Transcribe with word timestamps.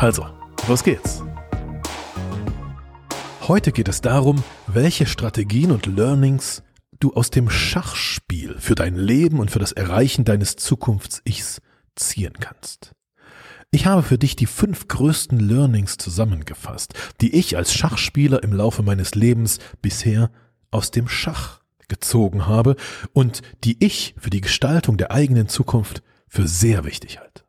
Also, 0.00 0.26
los 0.66 0.82
geht's. 0.82 1.22
Heute 3.46 3.70
geht 3.70 3.86
es 3.86 4.00
darum, 4.00 4.42
welche 4.66 5.04
Strategien 5.04 5.70
und 5.70 5.84
Learnings 5.84 6.62
du 7.00 7.12
aus 7.12 7.28
dem 7.28 7.50
Schachspiel 7.50 8.56
für 8.58 8.74
dein 8.74 8.94
Leben 8.94 9.40
und 9.40 9.50
für 9.50 9.58
das 9.58 9.72
Erreichen 9.72 10.24
deines 10.24 10.56
Zukunfts-Ichs 10.56 11.60
ziehen 11.96 12.32
kannst. 12.40 12.92
Ich 13.72 13.84
habe 13.84 14.02
für 14.02 14.16
dich 14.16 14.36
die 14.36 14.46
fünf 14.46 14.88
größten 14.88 15.38
Learnings 15.38 15.98
zusammengefasst, 15.98 16.94
die 17.20 17.34
ich 17.36 17.58
als 17.58 17.74
Schachspieler 17.74 18.42
im 18.42 18.54
Laufe 18.54 18.82
meines 18.82 19.14
Lebens 19.14 19.58
bisher 19.82 20.30
aus 20.70 20.90
dem 20.90 21.08
Schach 21.08 21.60
gezogen 21.88 22.46
habe 22.46 22.76
und 23.12 23.42
die 23.64 23.76
ich 23.84 24.14
für 24.16 24.30
die 24.30 24.40
Gestaltung 24.40 24.96
der 24.96 25.10
eigenen 25.10 25.48
Zukunft 25.48 26.02
für 26.26 26.48
sehr 26.48 26.84
wichtig 26.84 27.18
halte. 27.18 27.44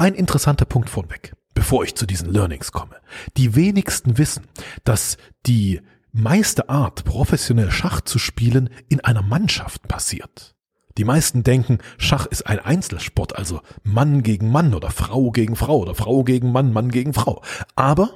Ein 0.00 0.14
interessanter 0.14 0.64
Punkt 0.64 0.88
vorweg, 0.88 1.34
bevor 1.52 1.84
ich 1.84 1.94
zu 1.94 2.06
diesen 2.06 2.32
Learnings 2.32 2.72
komme. 2.72 2.96
Die 3.36 3.54
wenigsten 3.54 4.16
wissen, 4.16 4.46
dass 4.82 5.18
die 5.44 5.82
meiste 6.10 6.70
Art, 6.70 7.04
professionell 7.04 7.70
Schach 7.70 8.00
zu 8.00 8.18
spielen, 8.18 8.70
in 8.88 9.00
einer 9.04 9.20
Mannschaft 9.20 9.88
passiert. 9.88 10.56
Die 10.96 11.04
meisten 11.04 11.42
denken, 11.42 11.80
Schach 11.98 12.24
ist 12.24 12.46
ein 12.46 12.60
Einzelsport, 12.60 13.36
also 13.36 13.60
Mann 13.82 14.22
gegen 14.22 14.50
Mann 14.50 14.72
oder 14.72 14.88
Frau 14.88 15.32
gegen 15.32 15.54
Frau 15.54 15.80
oder 15.80 15.94
Frau 15.94 16.24
gegen 16.24 16.50
Mann, 16.50 16.72
Mann 16.72 16.90
gegen 16.90 17.12
Frau. 17.12 17.42
Aber 17.76 18.08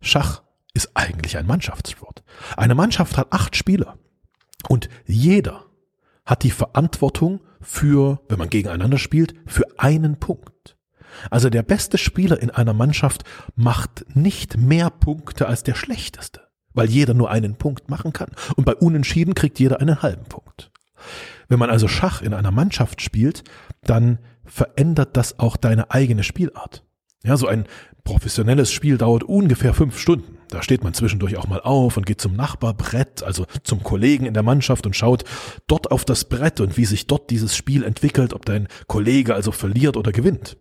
Schach 0.00 0.42
ist 0.74 0.96
eigentlich 0.96 1.36
ein 1.38 1.46
Mannschaftssport. 1.46 2.24
Eine 2.56 2.74
Mannschaft 2.74 3.16
hat 3.16 3.32
acht 3.32 3.54
Spieler 3.54 3.98
und 4.68 4.88
jeder 5.06 5.64
hat 6.26 6.42
die 6.42 6.50
Verantwortung 6.50 7.38
für, 7.60 8.20
wenn 8.28 8.38
man 8.40 8.50
gegeneinander 8.50 8.98
spielt, 8.98 9.36
für 9.46 9.64
einen 9.76 10.18
Punkt. 10.18 10.57
Also 11.30 11.50
der 11.50 11.62
beste 11.62 11.98
Spieler 11.98 12.40
in 12.40 12.50
einer 12.50 12.74
Mannschaft 12.74 13.24
macht 13.54 14.04
nicht 14.14 14.56
mehr 14.56 14.90
Punkte 14.90 15.46
als 15.46 15.62
der 15.62 15.74
schlechteste, 15.74 16.42
weil 16.74 16.88
jeder 16.88 17.14
nur 17.14 17.30
einen 17.30 17.56
Punkt 17.56 17.90
machen 17.90 18.12
kann. 18.12 18.30
Und 18.56 18.64
bei 18.64 18.74
Unentschieden 18.74 19.34
kriegt 19.34 19.58
jeder 19.58 19.80
einen 19.80 20.02
halben 20.02 20.24
Punkt. 20.24 20.70
Wenn 21.48 21.58
man 21.58 21.70
also 21.70 21.88
Schach 21.88 22.22
in 22.22 22.34
einer 22.34 22.50
Mannschaft 22.50 23.00
spielt, 23.00 23.44
dann 23.82 24.18
verändert 24.44 25.16
das 25.16 25.38
auch 25.38 25.56
deine 25.56 25.90
eigene 25.90 26.22
Spielart. 26.24 26.84
Ja, 27.24 27.36
so 27.36 27.46
ein 27.46 27.66
professionelles 28.04 28.70
Spiel 28.72 28.96
dauert 28.96 29.24
ungefähr 29.24 29.74
fünf 29.74 29.98
Stunden. 29.98 30.38
Da 30.48 30.62
steht 30.62 30.82
man 30.82 30.94
zwischendurch 30.94 31.36
auch 31.36 31.46
mal 31.46 31.60
auf 31.60 31.96
und 31.96 32.06
geht 32.06 32.20
zum 32.20 32.34
Nachbarbrett, 32.34 33.22
also 33.22 33.44
zum 33.64 33.82
Kollegen 33.82 34.24
in 34.24 34.34
der 34.34 34.42
Mannschaft 34.42 34.86
und 34.86 34.96
schaut 34.96 35.24
dort 35.66 35.90
auf 35.90 36.04
das 36.04 36.24
Brett 36.24 36.60
und 36.60 36.76
wie 36.76 36.86
sich 36.86 37.06
dort 37.06 37.30
dieses 37.30 37.54
Spiel 37.54 37.84
entwickelt, 37.84 38.32
ob 38.32 38.46
dein 38.46 38.68
Kollege 38.86 39.34
also 39.34 39.52
verliert 39.52 39.96
oder 39.96 40.12
gewinnt. 40.12 40.56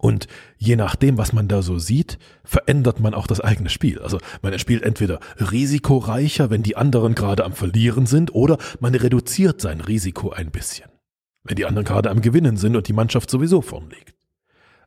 Und 0.00 0.28
je 0.56 0.76
nachdem, 0.76 1.18
was 1.18 1.34
man 1.34 1.46
da 1.46 1.60
so 1.60 1.78
sieht, 1.78 2.18
verändert 2.42 3.00
man 3.00 3.12
auch 3.12 3.26
das 3.26 3.42
eigene 3.42 3.68
Spiel. 3.68 3.98
Also 3.98 4.18
man 4.40 4.58
spielt 4.58 4.82
entweder 4.82 5.20
risikoreicher, 5.38 6.48
wenn 6.48 6.62
die 6.62 6.74
anderen 6.74 7.14
gerade 7.14 7.44
am 7.44 7.52
Verlieren 7.52 8.06
sind, 8.06 8.34
oder 8.34 8.56
man 8.80 8.94
reduziert 8.94 9.60
sein 9.60 9.82
Risiko 9.82 10.30
ein 10.30 10.50
bisschen, 10.50 10.88
wenn 11.44 11.56
die 11.56 11.66
anderen 11.66 11.84
gerade 11.84 12.08
am 12.08 12.22
Gewinnen 12.22 12.56
sind 12.56 12.76
und 12.76 12.88
die 12.88 12.94
Mannschaft 12.94 13.28
sowieso 13.28 13.60
vorn 13.60 13.90
liegt. 13.90 14.14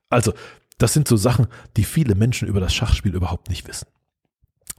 Also, 0.09 0.34
das 0.79 0.94
sind 0.94 1.07
so 1.07 1.16
Sachen, 1.16 1.46
die 1.78 1.84
viele 1.84 2.16
Menschen 2.16 2.47
über 2.47 2.59
das 2.59 2.73
Schachspiel 2.73 3.13
überhaupt 3.13 3.50
nicht 3.50 3.68
wissen. 3.68 3.85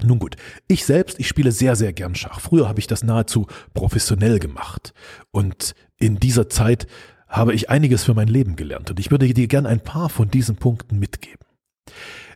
Nun 0.03 0.19
gut, 0.19 0.35
ich 0.67 0.85
selbst, 0.85 1.21
ich 1.21 1.29
spiele 1.29 1.53
sehr, 1.53 1.77
sehr 1.77 1.93
gern 1.93 2.17
Schach. 2.17 2.41
Früher 2.41 2.67
habe 2.69 2.81
ich 2.81 2.89
das 2.89 3.05
nahezu 3.05 3.47
professionell 3.73 4.41
gemacht. 4.41 4.95
Und 5.31 5.77
in 5.97 6.17
dieser 6.17 6.49
Zeit 6.49 6.89
habe 7.29 7.55
ich 7.55 7.71
einiges 7.71 8.05
für 8.05 8.15
mein 8.15 8.29
Leben 8.29 8.57
gelernt 8.57 8.91
und 8.91 9.01
ich 9.01 9.11
würde 9.11 9.33
dir 9.33 9.49
gern 9.49 9.67
ein 9.67 9.81
paar 9.81 10.09
von 10.09 10.31
diesen 10.31 10.57
Punkten 10.57 10.99
mitgeben. 10.99 11.47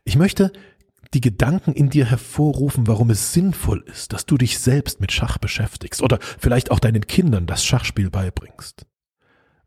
Ich 0.05 0.17
möchte 0.17 0.53
die 1.15 1.21
Gedanken 1.21 1.73
in 1.73 1.91
dir 1.91 2.05
hervorrufen, 2.07 2.87
warum 2.87 3.11
es 3.11 3.33
sinnvoll 3.33 3.83
ist, 3.87 4.13
dass 4.13 4.27
du 4.27 4.37
dich 4.37 4.59
selbst 4.59 5.01
mit 5.01 5.13
Schach 5.13 5.39
beschäftigst 5.39 6.03
oder 6.03 6.19
vielleicht 6.21 6.71
auch 6.71 6.81
deinen 6.81 7.07
Kindern 7.07 7.47
das 7.47 7.65
Schachspiel 7.65 8.11
beibringst, 8.11 8.87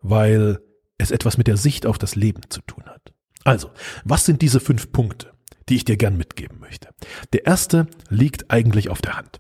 weil 0.02 0.60
es 0.98 1.12
etwas 1.12 1.38
mit 1.38 1.48
der 1.48 1.58
Sicht 1.58 1.86
auf 1.86 1.98
das 1.98 2.16
Leben 2.16 2.42
zu 2.50 2.62
tun 2.62 2.86
hat. 2.86 3.14
Also, 3.44 3.72
was 4.04 4.26
sind 4.26 4.42
diese 4.42 4.60
fünf 4.60 4.92
Punkte, 4.92 5.34
die 5.68 5.76
ich 5.76 5.86
dir 5.86 5.98
gern 5.98 6.16
mitgeben 6.16 6.60
möchte? 6.60 6.90
Der 7.34 7.48
erste 7.48 7.88
liegt 8.10 8.52
eigentlich 8.52 8.90
auf 8.90 9.02
der 9.02 9.18
Hand. 9.18 9.40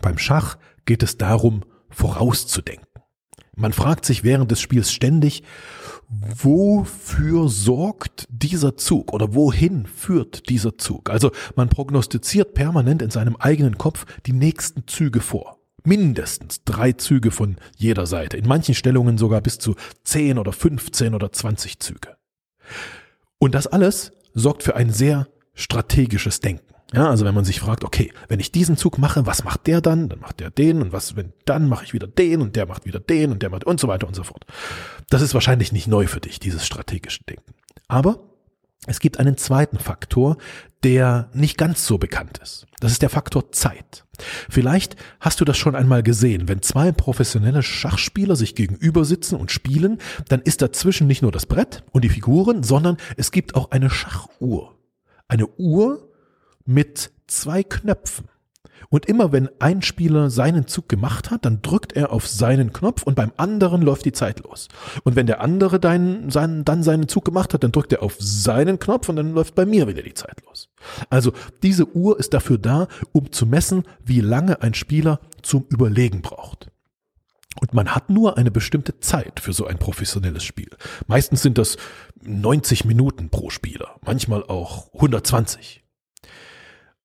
Beim 0.00 0.18
Schach 0.18 0.56
geht 0.86 1.02
es 1.04 1.18
darum, 1.18 1.64
vorauszudenken. 1.90 2.86
Man 3.56 3.72
fragt 3.72 4.06
sich 4.06 4.24
während 4.24 4.50
des 4.50 4.60
Spiels 4.60 4.92
ständig, 4.92 5.42
wofür 6.08 7.48
sorgt 7.48 8.26
dieser 8.30 8.76
Zug 8.76 9.12
oder 9.12 9.34
wohin 9.34 9.86
führt 9.86 10.48
dieser 10.48 10.78
Zug? 10.78 11.10
Also 11.10 11.32
man 11.54 11.68
prognostiziert 11.68 12.54
permanent 12.54 13.02
in 13.02 13.10
seinem 13.10 13.36
eigenen 13.36 13.76
Kopf 13.76 14.06
die 14.26 14.32
nächsten 14.32 14.86
Züge 14.86 15.20
vor. 15.20 15.58
Mindestens 15.84 16.64
drei 16.64 16.92
Züge 16.92 17.30
von 17.30 17.56
jeder 17.76 18.06
Seite. 18.06 18.36
In 18.36 18.46
manchen 18.46 18.74
Stellungen 18.74 19.18
sogar 19.18 19.40
bis 19.40 19.58
zu 19.58 19.74
zehn 20.04 20.38
oder 20.38 20.52
15 20.52 21.14
oder 21.14 21.32
20 21.32 21.80
Züge. 21.80 22.16
Und 23.38 23.54
das 23.54 23.66
alles 23.66 24.12
sorgt 24.32 24.62
für 24.62 24.76
ein 24.76 24.90
sehr 24.90 25.28
strategisches 25.54 26.40
Denken. 26.40 26.71
Ja, 26.92 27.08
also 27.08 27.24
wenn 27.24 27.34
man 27.34 27.44
sich 27.44 27.60
fragt, 27.60 27.84
okay, 27.84 28.12
wenn 28.28 28.40
ich 28.40 28.52
diesen 28.52 28.76
Zug 28.76 28.98
mache, 28.98 29.24
was 29.26 29.44
macht 29.44 29.66
der 29.66 29.80
dann? 29.80 30.08
Dann 30.08 30.20
macht 30.20 30.40
der 30.40 30.50
den 30.50 30.82
und 30.82 30.92
was, 30.92 31.16
wenn 31.16 31.32
dann 31.44 31.68
mache 31.68 31.84
ich 31.84 31.92
wieder 31.94 32.06
den 32.06 32.42
und 32.42 32.54
der 32.54 32.66
macht 32.66 32.84
wieder 32.84 33.00
den 33.00 33.32
und 33.32 33.42
der 33.42 33.50
macht 33.50 33.64
und 33.64 33.80
so 33.80 33.88
weiter 33.88 34.06
und 34.06 34.14
so 34.14 34.24
fort. 34.24 34.44
Das 35.08 35.22
ist 35.22 35.34
wahrscheinlich 35.34 35.72
nicht 35.72 35.88
neu 35.88 36.06
für 36.06 36.20
dich, 36.20 36.38
dieses 36.38 36.66
strategische 36.66 37.24
Denken. 37.24 37.54
Aber 37.88 38.20
es 38.86 39.00
gibt 39.00 39.18
einen 39.20 39.36
zweiten 39.36 39.78
Faktor, 39.78 40.36
der 40.82 41.30
nicht 41.32 41.56
ganz 41.56 41.86
so 41.86 41.98
bekannt 41.98 42.38
ist. 42.42 42.66
Das 42.80 42.90
ist 42.90 43.02
der 43.02 43.10
Faktor 43.10 43.52
Zeit. 43.52 44.04
Vielleicht 44.50 44.96
hast 45.20 45.40
du 45.40 45.44
das 45.44 45.56
schon 45.56 45.76
einmal 45.76 46.02
gesehen. 46.02 46.48
Wenn 46.48 46.62
zwei 46.62 46.90
professionelle 46.90 47.62
Schachspieler 47.62 48.34
sich 48.34 48.56
gegenüber 48.56 49.04
sitzen 49.04 49.36
und 49.36 49.52
spielen, 49.52 49.98
dann 50.28 50.42
ist 50.42 50.62
dazwischen 50.62 51.06
nicht 51.06 51.22
nur 51.22 51.30
das 51.30 51.46
Brett 51.46 51.84
und 51.92 52.02
die 52.02 52.08
Figuren, 52.08 52.64
sondern 52.64 52.96
es 53.16 53.30
gibt 53.30 53.54
auch 53.54 53.70
eine 53.70 53.88
Schachuhr. 53.88 54.76
Eine 55.28 55.46
Uhr, 55.46 56.11
mit 56.64 57.12
zwei 57.26 57.62
Knöpfen. 57.62 58.28
Und 58.88 59.06
immer 59.06 59.32
wenn 59.32 59.48
ein 59.58 59.82
Spieler 59.82 60.28
seinen 60.28 60.66
Zug 60.66 60.88
gemacht 60.88 61.30
hat, 61.30 61.44
dann 61.44 61.62
drückt 61.62 61.94
er 61.94 62.12
auf 62.12 62.26
seinen 62.26 62.72
Knopf 62.72 63.02
und 63.02 63.14
beim 63.14 63.32
anderen 63.36 63.82
läuft 63.82 64.04
die 64.04 64.12
Zeit 64.12 64.40
los. 64.40 64.68
Und 65.04 65.16
wenn 65.16 65.26
der 65.26 65.40
andere 65.40 65.80
deinen, 65.80 66.30
seinen, 66.30 66.64
dann 66.64 66.82
seinen 66.82 67.08
Zug 67.08 67.24
gemacht 67.24 67.54
hat, 67.54 67.64
dann 67.64 67.72
drückt 67.72 67.92
er 67.92 68.02
auf 68.02 68.16
seinen 68.18 68.78
Knopf 68.78 69.08
und 69.08 69.16
dann 69.16 69.32
läuft 69.32 69.54
bei 69.54 69.66
mir 69.66 69.88
wieder 69.88 70.02
die 70.02 70.14
Zeit 70.14 70.42
los. 70.46 70.68
Also 71.10 71.32
diese 71.62 71.94
Uhr 71.96 72.18
ist 72.18 72.34
dafür 72.34 72.58
da, 72.58 72.88
um 73.12 73.32
zu 73.32 73.46
messen, 73.46 73.84
wie 74.04 74.20
lange 74.20 74.62
ein 74.62 74.74
Spieler 74.74 75.20
zum 75.42 75.64
Überlegen 75.70 76.20
braucht. 76.20 76.68
Und 77.60 77.74
man 77.74 77.94
hat 77.94 78.08
nur 78.08 78.38
eine 78.38 78.50
bestimmte 78.50 78.98
Zeit 79.00 79.40
für 79.40 79.52
so 79.52 79.66
ein 79.66 79.78
professionelles 79.78 80.42
Spiel. 80.42 80.70
Meistens 81.06 81.42
sind 81.42 81.58
das 81.58 81.76
90 82.22 82.84
Minuten 82.86 83.28
pro 83.28 83.50
Spieler, 83.50 83.96
manchmal 84.04 84.42
auch 84.44 84.92
120. 84.94 85.81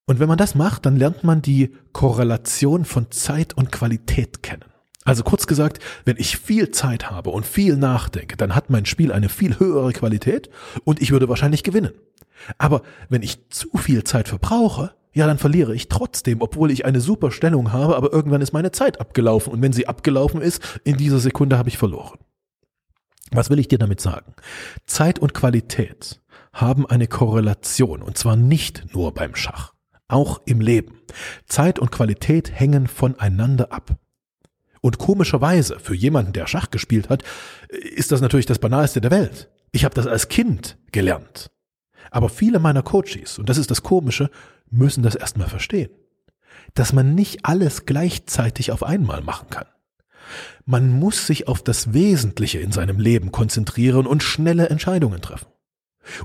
Und 0.07 0.19
wenn 0.19 0.30
man 0.30 0.38
das 0.38 0.56
macht, 0.56 0.86
dann 0.86 0.95
lernt 0.95 1.25
man 1.25 1.42
die 1.42 1.75
Korrelation 1.92 2.86
von 2.86 3.12
Zeit 3.12 3.54
und 3.54 3.74
Qualität 3.74 4.42
kennen. 4.42 4.63
Also 5.04 5.24
kurz 5.24 5.48
gesagt, 5.48 5.83
wenn 6.06 6.18
ich 6.18 6.38
viel 6.38 6.71
Zeit 6.71 7.12
habe 7.12 7.30
und 7.30 7.45
viel 7.45 7.75
nachdenke, 7.77 8.38
dann 8.38 8.56
hat 8.56 8.69
mein 8.69 8.86
Spiel 8.86 9.12
eine 9.12 9.30
viel 9.30 9.59
höhere 9.59 9.92
Qualität 9.92 10.50
und 10.86 11.01
ich 11.01 11.12
würde 11.12 11.30
wahrscheinlich 11.30 11.63
gewinnen. 11.63 11.92
Aber 12.57 12.83
wenn 13.09 13.21
ich 13.21 13.50
zu 13.50 13.69
viel 13.77 14.06
Zeit 14.06 14.30
verbrauche, 14.30 14.94
ja, 15.13 15.27
dann 15.27 15.38
verliere 15.38 15.75
ich 15.75 15.89
trotzdem, 15.89 16.42
obwohl 16.42 16.71
ich 16.71 16.86
eine 16.86 17.01
super 17.01 17.31
Stellung 17.31 17.74
habe, 17.74 17.98
aber 17.98 18.13
irgendwann 18.13 18.42
ist 18.42 18.54
meine 18.54 18.71
Zeit 18.71 19.01
abgelaufen 19.01 19.51
und 19.51 19.62
wenn 19.62 19.74
sie 19.74 19.88
abgelaufen 19.88 20.42
ist, 20.42 20.80
in 20.83 20.95
dieser 20.95 21.19
Sekunde 21.19 21.57
habe 21.57 21.69
ich 21.69 21.77
verloren. 21.77 22.19
Was 23.31 23.50
will 23.50 23.59
ich 23.59 23.68
dir 23.68 23.80
damit 23.80 24.00
sagen? 24.00 24.33
Zeit 24.86 25.19
und 25.19 25.33
Qualität 25.33 26.21
haben 26.54 26.86
eine 26.86 27.07
Korrelation 27.07 28.01
und 28.01 28.18
zwar 28.18 28.38
nicht 28.38 28.94
nur 28.94 29.13
beim 29.13 29.36
Schach 29.36 29.76
auch 30.07 30.42
im 30.45 30.62
Leben. 30.62 31.01
Zeit 31.45 31.80
und 31.80 31.92
Qualität 31.92 32.51
hängen 32.51 32.88
voneinander 32.88 33.71
ab. 33.71 33.98
Und 34.81 35.00
komischerweise, 35.00 35.80
für 35.80 35.95
jemanden, 35.95 36.33
der 36.33 36.48
Schach 36.48 36.69
gespielt 36.69 37.09
hat, 37.09 37.24
ist 37.69 38.12
das 38.12 38.21
natürlich 38.21 38.45
das 38.45 38.59
Banalste 38.59 39.01
der 39.01 39.12
Welt. 39.12 39.50
Ich 39.71 39.86
habe 39.86 39.95
das 39.95 40.07
als 40.07 40.30
Kind 40.30 40.77
gelernt. 40.92 41.51
Aber 42.12 42.30
viele 42.30 42.59
meiner 42.59 42.83
Coaches, 42.83 43.38
und 43.38 43.50
das 43.50 43.57
ist 43.57 43.71
das 43.71 43.83
Komische, 43.83 44.30
müssen 44.69 45.04
das 45.04 45.15
erstmal 45.15 45.50
verstehen, 45.50 45.89
dass 46.74 46.94
man 46.94 47.15
nicht 47.15 47.45
alles 47.45 47.86
gleichzeitig 47.86 48.71
auf 48.71 48.83
einmal 48.83 49.21
machen 49.21 49.50
kann. 49.50 49.65
Man 50.65 50.89
muss 50.89 51.27
sich 51.27 51.48
auf 51.48 51.63
das 51.63 51.94
Wesentliche 51.94 52.59
in 52.59 52.71
seinem 52.71 53.00
Leben 53.00 53.31
konzentrieren 53.31 54.07
und 54.07 54.24
schnelle 54.24 54.69
Entscheidungen 54.69 55.21
treffen. 55.21 55.48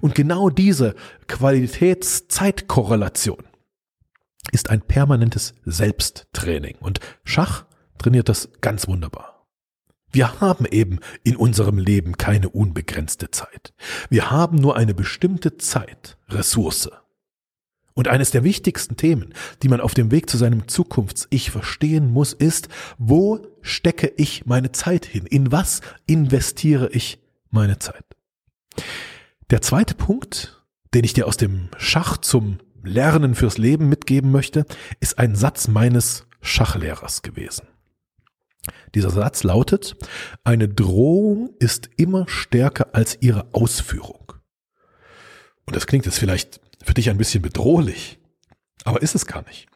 Und 0.01 0.15
genau 0.15 0.49
diese 0.51 0.95
Qualitäts-Zeitkorrelation 1.27 3.43
ist 4.51 4.71
ein 4.71 4.83
permanentes 4.83 5.55
Selbsttraining. 5.65 6.77
Und 6.81 7.01
Schach 7.25 7.65
trainiert 7.99 8.29
das 8.29 8.51
ganz 8.61 8.89
wunderbar. 8.89 9.47
Wir 10.11 10.41
haben 10.41 10.67
eben 10.67 10.99
in 11.25 11.37
unserem 11.37 11.79
Leben 11.79 12.19
keine 12.19 12.51
unbegrenzte 12.51 13.31
Zeit. 13.31 13.73
Wir 14.11 14.31
haben 14.31 14.57
nur 14.57 14.77
eine 14.77 14.95
bestimmte 14.95 15.57
Zeit, 15.57 16.19
Ressource. 16.29 16.91
Und 17.95 18.09
eines 18.09 18.31
der 18.31 18.45
wichtigsten 18.45 18.97
Themen, 18.97 19.35
die 19.63 19.69
man 19.69 19.81
auf 19.81 19.95
dem 19.95 20.11
Weg 20.11 20.29
zu 20.29 20.37
seinem 20.37 20.69
Zukunfts-Ich 20.69 21.51
verstehen 21.51 22.11
muss, 22.11 22.33
ist, 22.33 22.69
wo 22.99 23.47
stecke 23.61 24.13
ich 24.17 24.47
meine 24.47 24.73
Zeit 24.73 25.05
hin? 25.05 25.27
In 25.27 25.53
was 25.53 25.81
investiere 26.07 26.91
ich 26.91 27.19
meine 27.51 27.79
Zeit? 27.79 28.05
Der 29.51 29.61
zweite 29.61 29.95
Punkt, 29.95 30.63
den 30.95 31.05
ich 31.05 31.13
dir 31.13 31.27
aus 31.27 31.37
dem 31.37 31.69
Schach 31.77 32.17
zum 32.19 32.59
Lernen 32.83 33.35
fürs 33.35 33.59
Leben 33.59 33.89
mitgeben 33.89 34.31
möchte, 34.31 34.67
ist 35.01 35.19
ein 35.19 35.35
Satz 35.35 35.69
meines 35.69 36.27
Schachlehrers 36.41 37.23
gewesen. 37.23 37.67
Dieser 38.95 39.11
Satz 39.11 39.43
lautet, 39.43 39.97
eine 40.45 40.69
Drohung 40.69 41.51
ist 41.59 41.91
immer 41.97 42.29
stärker 42.29 42.95
als 42.95 43.19
ihre 43.21 43.53
Ausführung. 43.53 44.33
Und 45.65 45.77
das 45.77 45.87
klingt 45.87 46.07
jetzt 46.07 46.19
vielleicht 46.19 46.61
für 46.85 46.95
dich 46.95 47.11
ein 47.11 47.19
bisschen 47.19 47.43
bedrohlich, 47.43 48.19
aber 48.85 49.03
ist 49.03 49.15
es 49.15 49.27
gar 49.27 49.43
nicht. 49.47 49.69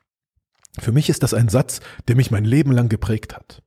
Für 0.78 0.92
mich 0.92 1.08
ist 1.08 1.22
das 1.22 1.34
ein 1.34 1.48
Satz, 1.48 1.80
der 2.08 2.16
mich 2.16 2.30
mein 2.30 2.44
Leben 2.44 2.72
lang 2.72 2.88
geprägt 2.88 3.34
hat. 3.34 3.62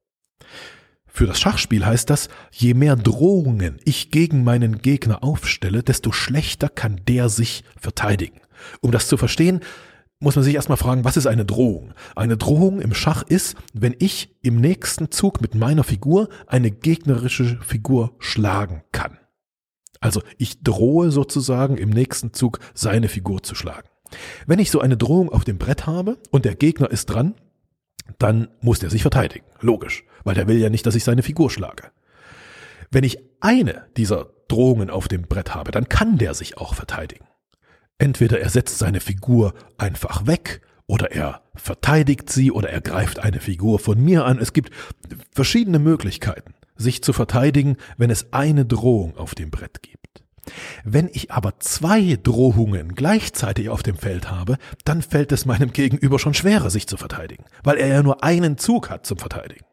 Für 1.07 1.25
das 1.25 1.39
Schachspiel 1.39 1.85
heißt 1.85 2.09
das, 2.09 2.29
je 2.51 2.73
mehr 2.73 2.95
Drohungen 2.95 3.79
ich 3.83 4.11
gegen 4.11 4.43
meinen 4.43 4.77
Gegner 4.77 5.23
aufstelle, 5.23 5.83
desto 5.83 6.11
schlechter 6.11 6.69
kann 6.69 7.01
der 7.07 7.29
sich 7.29 7.63
verteidigen. 7.77 8.39
Um 8.81 8.91
das 8.91 9.07
zu 9.07 9.17
verstehen, 9.17 9.61
muss 10.19 10.35
man 10.35 10.43
sich 10.43 10.55
erstmal 10.55 10.77
fragen, 10.77 11.05
was 11.05 11.15
ist 11.15 11.27
eine 11.27 11.45
Drohung? 11.45 11.93
Eine 12.15 12.35
Drohung 12.35 12.81
im 12.81 12.93
Schach 12.93 13.23
ist, 13.23 13.55
wenn 13.73 13.95
ich 13.99 14.35
im 14.41 14.59
nächsten 14.59 15.11
Zug 15.11 15.41
mit 15.41 15.55
meiner 15.55 15.85
Figur 15.85 16.27
eine 16.45 16.71
gegnerische 16.71 17.57
Figur 17.61 18.15
schlagen 18.19 18.83
kann. 18.91 19.17
Also 20.01 20.21
ich 20.37 20.61
drohe 20.61 21.11
sozusagen 21.11 21.77
im 21.77 21.89
nächsten 21.89 22.33
Zug 22.33 22.59
seine 22.73 23.07
Figur 23.07 23.43
zu 23.43 23.55
schlagen. 23.55 23.87
Wenn 24.45 24.59
ich 24.59 24.71
so 24.71 24.79
eine 24.79 24.97
Drohung 24.97 25.29
auf 25.29 25.43
dem 25.43 25.57
Brett 25.57 25.87
habe 25.87 26.17
und 26.31 26.45
der 26.45 26.55
Gegner 26.55 26.89
ist 26.89 27.05
dran, 27.07 27.35
dann 28.17 28.49
muss 28.61 28.79
der 28.79 28.89
sich 28.89 29.03
verteidigen. 29.03 29.45
Logisch, 29.61 30.03
weil 30.23 30.35
der 30.35 30.47
will 30.47 30.57
ja 30.57 30.69
nicht, 30.69 30.85
dass 30.85 30.95
ich 30.95 31.03
seine 31.03 31.23
Figur 31.23 31.49
schlage. 31.49 31.91
Wenn 32.91 33.03
ich 33.03 33.19
eine 33.39 33.85
dieser 33.97 34.31
Drohungen 34.47 34.89
auf 34.89 35.07
dem 35.07 35.23
Brett 35.23 35.53
habe, 35.53 35.71
dann 35.71 35.87
kann 35.89 36.17
der 36.17 36.33
sich 36.33 36.57
auch 36.57 36.73
verteidigen. 36.73 37.28
Entweder 37.99 38.39
er 38.39 38.49
setzt 38.49 38.79
seine 38.79 39.01
Figur 39.01 39.53
einfach 39.77 40.25
weg 40.25 40.61
oder 40.87 41.11
er 41.11 41.43
verteidigt 41.53 42.29
sie 42.31 42.51
oder 42.51 42.69
er 42.69 42.81
greift 42.81 43.19
eine 43.19 43.41
Figur 43.41 43.77
von 43.77 44.03
mir 44.03 44.25
an. 44.25 44.39
Es 44.39 44.53
gibt 44.53 44.71
verschiedene 45.31 45.79
Möglichkeiten, 45.79 46.55
sich 46.77 47.03
zu 47.03 47.13
verteidigen, 47.13 47.75
wenn 47.97 48.09
es 48.09 48.33
eine 48.33 48.65
Drohung 48.65 49.17
auf 49.17 49.35
dem 49.35 49.51
Brett 49.51 49.83
gibt. 49.83 49.99
Wenn 50.83 51.09
ich 51.11 51.31
aber 51.31 51.59
zwei 51.59 52.17
Drohungen 52.23 52.95
gleichzeitig 52.95 53.69
auf 53.69 53.83
dem 53.83 53.97
Feld 53.97 54.31
habe, 54.31 54.57
dann 54.85 55.01
fällt 55.01 55.31
es 55.31 55.45
meinem 55.45 55.73
Gegenüber 55.73 56.17
schon 56.17 56.33
schwerer, 56.33 56.69
sich 56.69 56.87
zu 56.87 56.97
verteidigen, 56.97 57.43
weil 57.63 57.77
er 57.77 57.87
ja 57.87 58.01
nur 58.01 58.23
einen 58.23 58.57
Zug 58.57 58.89
hat 58.89 59.05
zum 59.05 59.17
Verteidigen. 59.17 59.65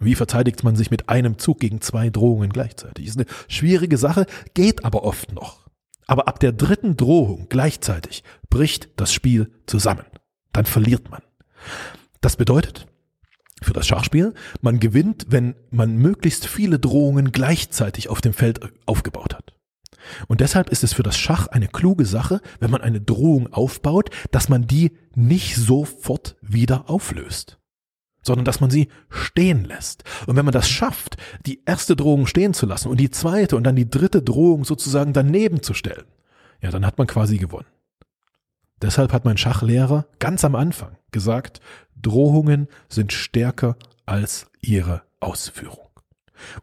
Wie 0.00 0.14
verteidigt 0.14 0.64
man 0.64 0.74
sich 0.74 0.90
mit 0.90 1.08
einem 1.08 1.38
Zug 1.38 1.60
gegen 1.60 1.80
zwei 1.80 2.10
Drohungen 2.10 2.50
gleichzeitig? 2.50 3.06
Ist 3.06 3.18
eine 3.18 3.26
schwierige 3.48 3.98
Sache, 3.98 4.26
geht 4.54 4.84
aber 4.84 5.04
oft 5.04 5.32
noch. 5.32 5.63
Aber 6.06 6.28
ab 6.28 6.40
der 6.40 6.52
dritten 6.52 6.96
Drohung 6.96 7.46
gleichzeitig 7.48 8.24
bricht 8.50 8.88
das 8.96 9.12
Spiel 9.12 9.50
zusammen. 9.66 10.04
Dann 10.52 10.66
verliert 10.66 11.10
man. 11.10 11.22
Das 12.20 12.36
bedeutet, 12.36 12.86
für 13.62 13.72
das 13.72 13.86
Schachspiel, 13.86 14.34
man 14.60 14.80
gewinnt, 14.80 15.26
wenn 15.28 15.54
man 15.70 15.96
möglichst 15.96 16.46
viele 16.46 16.78
Drohungen 16.78 17.32
gleichzeitig 17.32 18.08
auf 18.08 18.20
dem 18.20 18.34
Feld 18.34 18.60
aufgebaut 18.86 19.34
hat. 19.34 19.54
Und 20.28 20.40
deshalb 20.40 20.68
ist 20.68 20.84
es 20.84 20.92
für 20.92 21.02
das 21.02 21.16
Schach 21.16 21.46
eine 21.46 21.68
kluge 21.68 22.04
Sache, 22.04 22.40
wenn 22.60 22.70
man 22.70 22.82
eine 22.82 23.00
Drohung 23.00 23.52
aufbaut, 23.52 24.10
dass 24.30 24.50
man 24.50 24.66
die 24.66 24.92
nicht 25.14 25.56
sofort 25.56 26.36
wieder 26.42 26.90
auflöst 26.90 27.58
sondern 28.24 28.44
dass 28.44 28.60
man 28.60 28.70
sie 28.70 28.88
stehen 29.10 29.64
lässt. 29.64 30.04
Und 30.26 30.36
wenn 30.36 30.44
man 30.44 30.52
das 30.52 30.68
schafft, 30.68 31.16
die 31.46 31.62
erste 31.66 31.94
Drohung 31.94 32.26
stehen 32.26 32.54
zu 32.54 32.66
lassen 32.66 32.88
und 32.88 32.98
die 32.98 33.10
zweite 33.10 33.56
und 33.56 33.64
dann 33.64 33.76
die 33.76 33.88
dritte 33.88 34.22
Drohung 34.22 34.64
sozusagen 34.64 35.12
daneben 35.12 35.62
zu 35.62 35.74
stellen, 35.74 36.04
ja, 36.60 36.70
dann 36.70 36.86
hat 36.86 36.98
man 36.98 37.06
quasi 37.06 37.38
gewonnen. 37.38 37.66
Deshalb 38.80 39.12
hat 39.12 39.24
mein 39.24 39.36
Schachlehrer 39.36 40.06
ganz 40.18 40.44
am 40.44 40.54
Anfang 40.54 40.96
gesagt, 41.10 41.60
Drohungen 42.00 42.68
sind 42.88 43.12
stärker 43.12 43.76
als 44.06 44.46
ihre 44.60 45.02
Ausführung. 45.20 45.88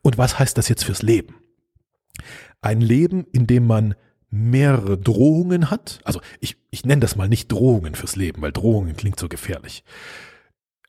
Und 0.01 0.17
was 0.17 0.37
heißt 0.37 0.57
das 0.57 0.69
jetzt 0.69 0.83
fürs 0.83 1.01
Leben? 1.01 1.35
Ein 2.61 2.81
Leben, 2.81 3.25
in 3.31 3.47
dem 3.47 3.65
man 3.65 3.95
mehrere 4.29 4.97
Drohungen 4.97 5.71
hat, 5.71 5.99
also 6.03 6.21
ich, 6.39 6.57
ich 6.69 6.85
nenne 6.85 7.01
das 7.01 7.15
mal 7.15 7.27
nicht 7.27 7.51
Drohungen 7.51 7.95
fürs 7.95 8.15
Leben, 8.15 8.41
weil 8.41 8.51
Drohungen 8.51 8.95
klingt 8.95 9.19
so 9.19 9.27
gefährlich. 9.27 9.83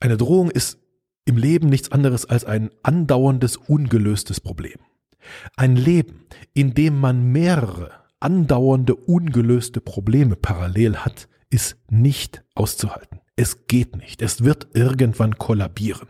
Eine 0.02 0.16
Drohung 0.16 0.50
ist 0.50 0.81
im 1.26 1.37
Leben 1.37 1.69
nichts 1.69 1.93
anderes 1.93 2.26
als 2.26 2.44
ein 2.44 2.70
andauerndes, 2.82 3.56
ungelöstes 3.56 4.40
Problem. 4.40 4.81
Ein 5.56 5.76
Leben, 5.76 6.26
in 6.54 6.75
dem 6.75 6.99
man 6.99 7.31
mehrere 7.31 7.93
andauernde, 8.19 8.96
ungelöste 8.96 9.81
Probleme 9.81 10.34
parallel 10.34 10.96
hat, 10.96 11.28
ist 11.50 11.76
nicht 11.88 12.43
auszuhalten. 12.56 13.20
Es 13.37 13.69
geht 13.69 13.94
nicht. 13.94 14.22
Es 14.22 14.43
wird 14.43 14.66
irgendwann 14.75 15.38
kollabieren. 15.38 16.08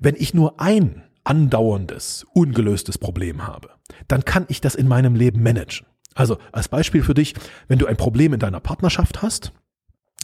Wenn 0.00 0.14
ich 0.16 0.32
nur 0.32 0.58
ein 0.58 1.02
andauerndes, 1.22 2.24
ungelöstes 2.32 2.96
Problem 2.96 3.46
habe, 3.46 3.68
dann 4.08 4.24
kann 4.24 4.46
ich 4.48 4.62
das 4.62 4.74
in 4.74 4.88
meinem 4.88 5.16
Leben 5.16 5.42
managen. 5.42 5.86
Also 6.14 6.38
als 6.50 6.68
Beispiel 6.68 7.02
für 7.02 7.12
dich, 7.12 7.34
wenn 7.68 7.78
du 7.78 7.84
ein 7.84 7.98
Problem 7.98 8.32
in 8.32 8.40
deiner 8.40 8.60
Partnerschaft 8.60 9.20
hast, 9.20 9.52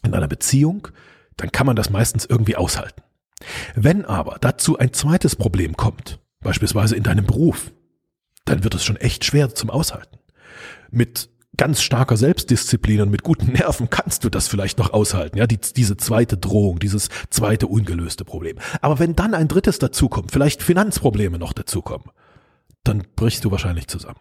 in 0.02 0.12
deiner 0.12 0.28
Beziehung, 0.28 0.88
dann 1.38 1.50
kann 1.50 1.66
man 1.66 1.76
das 1.76 1.88
meistens 1.88 2.26
irgendwie 2.26 2.56
aushalten. 2.56 3.02
Wenn 3.74 4.04
aber 4.04 4.36
dazu 4.40 4.78
ein 4.78 4.92
zweites 4.92 5.36
Problem 5.36 5.76
kommt, 5.76 6.18
beispielsweise 6.40 6.96
in 6.96 7.04
deinem 7.04 7.26
Beruf, 7.26 7.72
dann 8.44 8.64
wird 8.64 8.74
es 8.74 8.84
schon 8.84 8.96
echt 8.96 9.24
schwer 9.24 9.54
zum 9.54 9.70
Aushalten. 9.70 10.18
Mit 10.90 11.30
ganz 11.56 11.82
starker 11.82 12.16
Selbstdisziplin 12.16 13.00
und 13.02 13.10
mit 13.10 13.22
guten 13.22 13.52
Nerven 13.52 13.90
kannst 13.90 14.24
du 14.24 14.30
das 14.30 14.48
vielleicht 14.48 14.78
noch 14.78 14.92
aushalten, 14.92 15.38
ja, 15.38 15.46
die, 15.46 15.58
diese 15.58 15.96
zweite 15.96 16.36
Drohung, 16.36 16.78
dieses 16.78 17.08
zweite 17.30 17.66
ungelöste 17.66 18.24
Problem. 18.24 18.58
Aber 18.80 18.98
wenn 18.98 19.16
dann 19.16 19.34
ein 19.34 19.48
drittes 19.48 19.78
dazukommt, 19.78 20.32
vielleicht 20.32 20.62
Finanzprobleme 20.62 21.38
noch 21.38 21.52
dazukommen, 21.52 22.10
dann 22.84 23.04
brichst 23.16 23.44
du 23.44 23.50
wahrscheinlich 23.50 23.88
zusammen. 23.88 24.20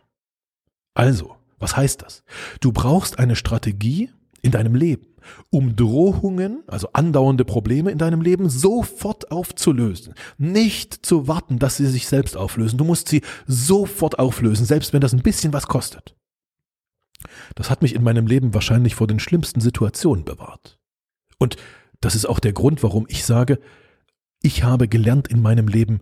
Also, 0.93 1.35
was 1.59 1.77
heißt 1.77 2.01
das? 2.01 2.23
Du 2.59 2.71
brauchst 2.71 3.19
eine 3.19 3.35
Strategie 3.35 4.11
in 4.41 4.51
deinem 4.51 4.75
Leben, 4.75 5.05
um 5.49 5.75
Drohungen, 5.75 6.63
also 6.67 6.89
andauernde 6.93 7.45
Probleme 7.45 7.91
in 7.91 7.97
deinem 7.97 8.21
Leben 8.21 8.49
sofort 8.49 9.31
aufzulösen. 9.31 10.13
Nicht 10.37 11.05
zu 11.05 11.27
warten, 11.27 11.59
dass 11.59 11.77
sie 11.77 11.87
sich 11.87 12.07
selbst 12.07 12.37
auflösen. 12.37 12.77
Du 12.77 12.83
musst 12.83 13.09
sie 13.09 13.21
sofort 13.45 14.19
auflösen, 14.19 14.65
selbst 14.65 14.93
wenn 14.93 15.01
das 15.01 15.13
ein 15.13 15.21
bisschen 15.21 15.53
was 15.53 15.67
kostet. 15.67 16.15
Das 17.55 17.69
hat 17.69 17.81
mich 17.81 17.95
in 17.95 18.03
meinem 18.03 18.27
Leben 18.27 18.53
wahrscheinlich 18.53 18.95
vor 18.95 19.07
den 19.07 19.19
schlimmsten 19.19 19.61
Situationen 19.61 20.25
bewahrt. 20.25 20.77
Und 21.37 21.57
das 22.01 22.15
ist 22.15 22.25
auch 22.25 22.39
der 22.39 22.53
Grund, 22.53 22.83
warum 22.83 23.05
ich 23.09 23.25
sage, 23.25 23.59
ich 24.41 24.63
habe 24.63 24.87
gelernt 24.87 25.27
in 25.27 25.41
meinem 25.41 25.67
Leben 25.67 26.01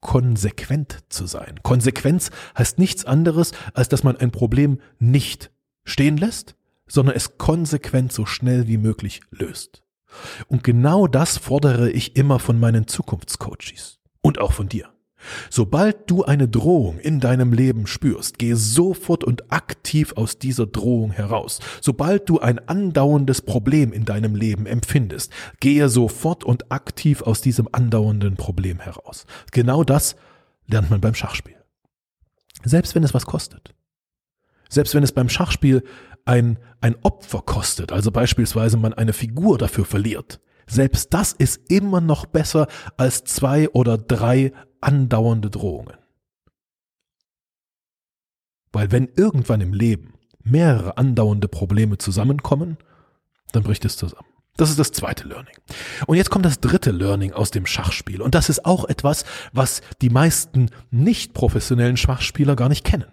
konsequent 0.00 1.04
zu 1.08 1.26
sein. 1.26 1.60
Konsequenz 1.62 2.30
heißt 2.56 2.78
nichts 2.78 3.04
anderes, 3.04 3.52
als 3.74 3.88
dass 3.88 4.02
man 4.02 4.16
ein 4.16 4.30
Problem 4.30 4.80
nicht 4.98 5.50
stehen 5.84 6.16
lässt, 6.16 6.56
sondern 6.86 7.16
es 7.16 7.38
konsequent 7.38 8.12
so 8.12 8.26
schnell 8.26 8.66
wie 8.66 8.78
möglich 8.78 9.20
löst. 9.30 9.82
Und 10.46 10.64
genau 10.64 11.06
das 11.06 11.38
fordere 11.38 11.90
ich 11.90 12.16
immer 12.16 12.38
von 12.38 12.58
meinen 12.58 12.86
Zukunftscoaches 12.86 13.98
und 14.22 14.40
auch 14.40 14.52
von 14.52 14.68
dir. 14.68 14.90
Sobald 15.50 16.10
du 16.10 16.24
eine 16.24 16.46
Drohung 16.46 16.98
in 16.98 17.20
deinem 17.20 17.52
Leben 17.52 17.86
spürst, 17.86 18.38
gehe 18.38 18.56
sofort 18.56 19.24
und 19.24 19.50
aktiv 19.50 20.12
aus 20.14 20.38
dieser 20.38 20.66
Drohung 20.66 21.10
heraus. 21.10 21.58
Sobald 21.80 22.28
du 22.28 22.38
ein 22.38 22.58
andauerndes 22.68 23.42
Problem 23.42 23.92
in 23.92 24.04
deinem 24.04 24.34
Leben 24.34 24.66
empfindest, 24.66 25.32
gehe 25.58 25.88
sofort 25.88 26.44
und 26.44 26.70
aktiv 26.70 27.22
aus 27.22 27.40
diesem 27.40 27.68
andauernden 27.72 28.36
Problem 28.36 28.78
heraus. 28.78 29.26
Genau 29.52 29.84
das 29.84 30.16
lernt 30.66 30.90
man 30.90 31.00
beim 31.00 31.14
Schachspiel. 31.14 31.56
Selbst 32.64 32.94
wenn 32.94 33.04
es 33.04 33.14
was 33.14 33.26
kostet. 33.26 33.74
Selbst 34.68 34.94
wenn 34.94 35.02
es 35.02 35.12
beim 35.12 35.28
Schachspiel 35.28 35.82
ein, 36.26 36.58
ein 36.80 36.96
Opfer 37.02 37.40
kostet, 37.40 37.92
also 37.92 38.10
beispielsweise 38.10 38.76
man 38.76 38.92
eine 38.92 39.14
Figur 39.14 39.56
dafür 39.56 39.86
verliert, 39.86 40.40
selbst 40.66 41.14
das 41.14 41.32
ist 41.32 41.70
immer 41.70 42.00
noch 42.00 42.26
besser 42.26 42.66
als 42.96 43.24
zwei 43.24 43.68
oder 43.70 43.96
drei 43.96 44.52
andauernde 44.80 45.48
Drohungen. 45.48 45.96
Weil 48.72 48.90
wenn 48.92 49.08
irgendwann 49.16 49.60
im 49.60 49.72
Leben 49.72 50.14
mehrere 50.42 50.98
andauernde 50.98 51.48
Probleme 51.48 51.98
zusammenkommen, 51.98 52.76
dann 53.52 53.62
bricht 53.62 53.84
es 53.84 53.96
zusammen. 53.96 54.28
Das 54.56 54.70
ist 54.70 54.78
das 54.78 54.90
zweite 54.90 55.28
Learning. 55.28 55.54
Und 56.06 56.16
jetzt 56.16 56.30
kommt 56.30 56.46
das 56.46 56.60
dritte 56.60 56.90
Learning 56.90 57.32
aus 57.32 57.50
dem 57.50 57.66
Schachspiel. 57.66 58.22
Und 58.22 58.34
das 58.34 58.48
ist 58.48 58.64
auch 58.64 58.86
etwas, 58.86 59.24
was 59.52 59.82
die 60.00 60.10
meisten 60.10 60.70
nicht 60.90 61.34
professionellen 61.34 61.96
Schachspieler 61.96 62.56
gar 62.56 62.68
nicht 62.68 62.84
kennen. 62.84 63.06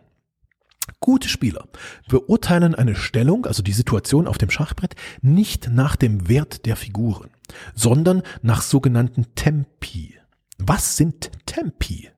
Gute 1.04 1.28
Spieler 1.28 1.68
beurteilen 2.08 2.76
eine 2.76 2.96
Stellung, 2.96 3.46
also 3.46 3.62
die 3.62 3.74
Situation 3.74 4.26
auf 4.26 4.38
dem 4.38 4.50
Schachbrett, 4.50 4.96
nicht 5.22 5.70
nach 5.70 5.98
dem 5.98 6.30
Wert 6.30 6.66
der 6.66 6.78
Figuren, 6.78 7.30
sondern 7.76 8.24
nach 8.42 8.62
sogenannten 8.62 9.26
Tempi. 9.36 10.18
Was 10.60 10.96
sind 10.96 11.30
Tempi? 11.46 12.10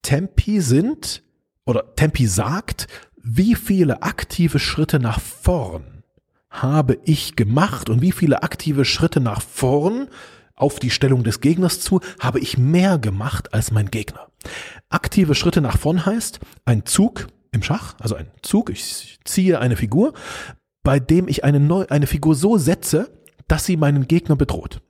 Tempi 0.00 0.62
sind, 0.62 1.22
oder 1.66 1.94
Tempi 1.94 2.26
sagt, 2.26 2.86
wie 3.22 3.54
viele 3.54 4.02
aktive 4.02 4.60
Schritte 4.60 4.98
nach 4.98 5.20
vorn 5.20 6.02
habe 6.48 6.96
ich 7.04 7.36
gemacht 7.36 7.90
und 7.90 8.00
wie 8.00 8.12
viele 8.12 8.42
aktive 8.42 8.86
Schritte 8.86 9.20
nach 9.20 9.42
vorn 9.42 10.08
auf 10.56 10.78
die 10.78 10.90
Stellung 10.90 11.22
des 11.22 11.42
Gegners 11.42 11.80
zu 11.80 12.00
habe 12.18 12.40
ich 12.40 12.56
mehr 12.56 12.98
gemacht 12.98 13.52
als 13.52 13.72
mein 13.72 13.90
Gegner. 13.90 14.28
Aktive 14.88 15.34
Schritte 15.34 15.60
nach 15.60 15.76
vorn 15.76 16.06
heißt 16.06 16.40
ein 16.64 16.86
Zug 16.86 17.26
im 17.52 17.62
Schach, 17.62 17.94
also 17.98 18.14
ein 18.14 18.30
Zug, 18.42 18.70
ich 18.70 19.18
ziehe 19.24 19.58
eine 19.58 19.76
Figur, 19.76 20.12
bei 20.82 21.00
dem 21.00 21.28
ich 21.28 21.44
eine, 21.44 21.60
neu, 21.60 21.86
eine 21.88 22.06
Figur 22.06 22.34
so 22.34 22.58
setze, 22.58 23.10
dass 23.48 23.66
sie 23.66 23.76
meinen 23.76 24.06
Gegner 24.08 24.36
bedroht. 24.36 24.80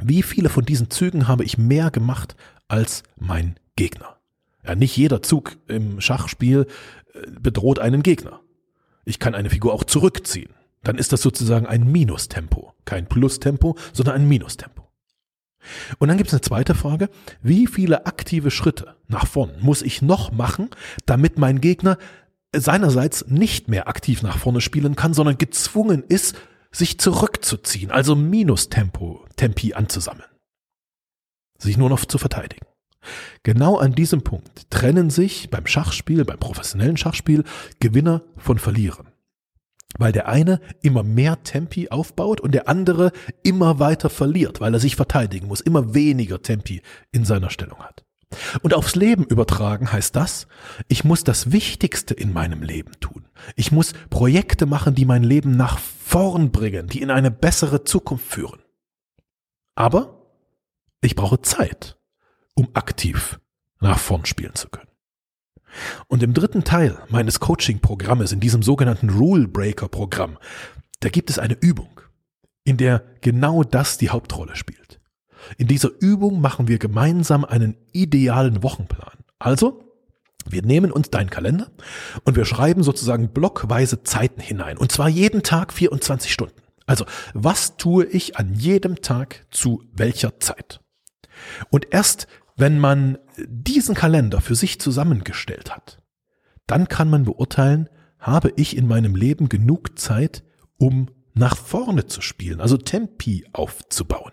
Wie 0.00 0.22
viele 0.22 0.48
von 0.48 0.64
diesen 0.64 0.90
Zügen 0.90 1.28
habe 1.28 1.44
ich 1.44 1.58
mehr 1.58 1.90
gemacht 1.90 2.36
als 2.68 3.02
mein 3.16 3.58
Gegner? 3.76 4.16
Ja, 4.64 4.74
nicht 4.74 4.96
jeder 4.96 5.22
Zug 5.22 5.56
im 5.66 6.00
Schachspiel 6.00 6.66
äh, 7.14 7.30
bedroht 7.30 7.78
einen 7.78 8.02
Gegner. 8.02 8.40
Ich 9.04 9.18
kann 9.18 9.34
eine 9.34 9.50
Figur 9.50 9.72
auch 9.72 9.84
zurückziehen. 9.84 10.50
Dann 10.82 10.98
ist 10.98 11.12
das 11.12 11.22
sozusagen 11.22 11.66
ein 11.66 11.90
Minustempo. 11.90 12.74
Kein 12.84 13.06
Plustempo, 13.06 13.76
sondern 13.92 14.16
ein 14.16 14.28
Minustempo. 14.28 14.87
Und 15.98 16.08
dann 16.08 16.16
gibt 16.16 16.28
es 16.28 16.34
eine 16.34 16.40
zweite 16.40 16.74
Frage. 16.74 17.08
Wie 17.42 17.66
viele 17.66 18.06
aktive 18.06 18.50
Schritte 18.50 18.96
nach 19.06 19.26
vorn 19.26 19.52
muss 19.60 19.82
ich 19.82 20.02
noch 20.02 20.32
machen, 20.32 20.70
damit 21.06 21.38
mein 21.38 21.60
Gegner 21.60 21.98
seinerseits 22.54 23.26
nicht 23.26 23.68
mehr 23.68 23.88
aktiv 23.88 24.22
nach 24.22 24.38
vorne 24.38 24.60
spielen 24.60 24.96
kann, 24.96 25.14
sondern 25.14 25.38
gezwungen 25.38 26.04
ist, 26.08 26.36
sich 26.70 26.98
zurückzuziehen, 26.98 27.90
also 27.90 28.14
Minustempo, 28.14 29.24
Tempi 29.36 29.74
anzusammeln. 29.74 30.28
Sich 31.58 31.76
nur 31.76 31.88
noch 31.88 32.04
zu 32.04 32.18
verteidigen. 32.18 32.66
Genau 33.42 33.78
an 33.78 33.92
diesem 33.94 34.22
Punkt 34.22 34.70
trennen 34.70 35.10
sich 35.10 35.50
beim 35.50 35.66
Schachspiel, 35.66 36.24
beim 36.24 36.38
professionellen 36.38 36.96
Schachspiel, 36.96 37.44
Gewinner 37.80 38.22
von 38.36 38.58
Verlierern 38.58 39.08
weil 39.96 40.12
der 40.12 40.28
eine 40.28 40.60
immer 40.82 41.02
mehr 41.02 41.42
Tempi 41.42 41.88
aufbaut 41.88 42.40
und 42.40 42.52
der 42.52 42.68
andere 42.68 43.12
immer 43.42 43.78
weiter 43.78 44.10
verliert, 44.10 44.60
weil 44.60 44.74
er 44.74 44.80
sich 44.80 44.96
verteidigen 44.96 45.46
muss, 45.46 45.60
immer 45.60 45.94
weniger 45.94 46.42
Tempi 46.42 46.82
in 47.10 47.24
seiner 47.24 47.50
Stellung 47.50 47.78
hat. 47.78 48.04
Und 48.60 48.74
aufs 48.74 48.94
Leben 48.94 49.24
übertragen 49.24 49.90
heißt 49.90 50.14
das, 50.14 50.48
ich 50.88 51.02
muss 51.04 51.24
das 51.24 51.50
Wichtigste 51.50 52.12
in 52.12 52.32
meinem 52.32 52.62
Leben 52.62 52.92
tun. 53.00 53.26
Ich 53.56 53.72
muss 53.72 53.94
Projekte 54.10 54.66
machen, 54.66 54.94
die 54.94 55.06
mein 55.06 55.22
Leben 55.22 55.52
nach 55.52 55.78
vorn 55.78 56.50
bringen, 56.50 56.88
die 56.88 57.00
in 57.00 57.10
eine 57.10 57.30
bessere 57.30 57.84
Zukunft 57.84 58.26
führen. 58.26 58.60
Aber 59.74 60.26
ich 61.00 61.14
brauche 61.14 61.40
Zeit, 61.40 61.98
um 62.54 62.68
aktiv 62.74 63.40
nach 63.80 63.98
vorn 63.98 64.26
spielen 64.26 64.54
zu 64.54 64.68
können. 64.68 64.88
Und 66.06 66.22
im 66.22 66.34
dritten 66.34 66.64
Teil 66.64 66.98
meines 67.08 67.40
Coaching-Programmes, 67.40 68.32
in 68.32 68.40
diesem 68.40 68.62
sogenannten 68.62 69.10
Rule 69.10 69.48
Breaker 69.48 69.88
Programm, 69.88 70.38
da 71.00 71.08
gibt 71.08 71.30
es 71.30 71.38
eine 71.38 71.54
Übung, 71.54 72.00
in 72.64 72.76
der 72.76 73.04
genau 73.20 73.62
das 73.62 73.98
die 73.98 74.10
Hauptrolle 74.10 74.56
spielt. 74.56 75.00
In 75.56 75.68
dieser 75.68 75.90
Übung 76.00 76.40
machen 76.40 76.68
wir 76.68 76.78
gemeinsam 76.78 77.44
einen 77.44 77.76
idealen 77.92 78.62
Wochenplan. 78.62 79.18
Also, 79.38 79.84
wir 80.48 80.62
nehmen 80.62 80.90
uns 80.90 81.10
deinen 81.10 81.30
Kalender 81.30 81.70
und 82.24 82.36
wir 82.36 82.44
schreiben 82.44 82.82
sozusagen 82.82 83.28
blockweise 83.28 84.02
Zeiten 84.02 84.40
hinein. 84.40 84.78
Und 84.78 84.92
zwar 84.92 85.08
jeden 85.08 85.42
Tag 85.42 85.72
24 85.72 86.32
Stunden. 86.32 86.62
Also, 86.86 87.04
was 87.34 87.76
tue 87.76 88.06
ich 88.06 88.36
an 88.38 88.54
jedem 88.54 89.02
Tag 89.02 89.46
zu 89.50 89.82
welcher 89.92 90.40
Zeit? 90.40 90.80
Und 91.70 91.92
erst 91.92 92.26
wenn 92.58 92.78
man 92.78 93.18
diesen 93.38 93.94
Kalender 93.94 94.40
für 94.40 94.56
sich 94.56 94.80
zusammengestellt 94.80 95.74
hat, 95.74 96.02
dann 96.66 96.88
kann 96.88 97.08
man 97.08 97.24
beurteilen, 97.24 97.88
habe 98.18 98.52
ich 98.56 98.76
in 98.76 98.88
meinem 98.88 99.14
Leben 99.14 99.48
genug 99.48 99.96
Zeit, 99.98 100.42
um 100.76 101.08
nach 101.34 101.56
vorne 101.56 102.06
zu 102.06 102.20
spielen, 102.20 102.60
also 102.60 102.76
Tempi 102.76 103.46
aufzubauen. 103.52 104.32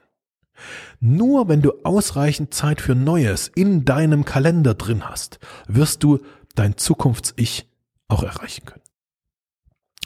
Nur 1.00 1.48
wenn 1.48 1.62
du 1.62 1.74
ausreichend 1.84 2.54
Zeit 2.54 2.82
für 2.82 2.96
Neues 2.96 3.48
in 3.54 3.86
deinem 3.86 4.26
Kalender 4.26 4.74
drin 4.74 5.08
hast, 5.08 5.38
wirst 5.68 6.04
du 6.04 6.20
dein 6.56 6.78
Zukunfts-Ich 6.78 7.70
auch 8.08 8.24
erreichen 8.24 8.66
können. 8.66 8.82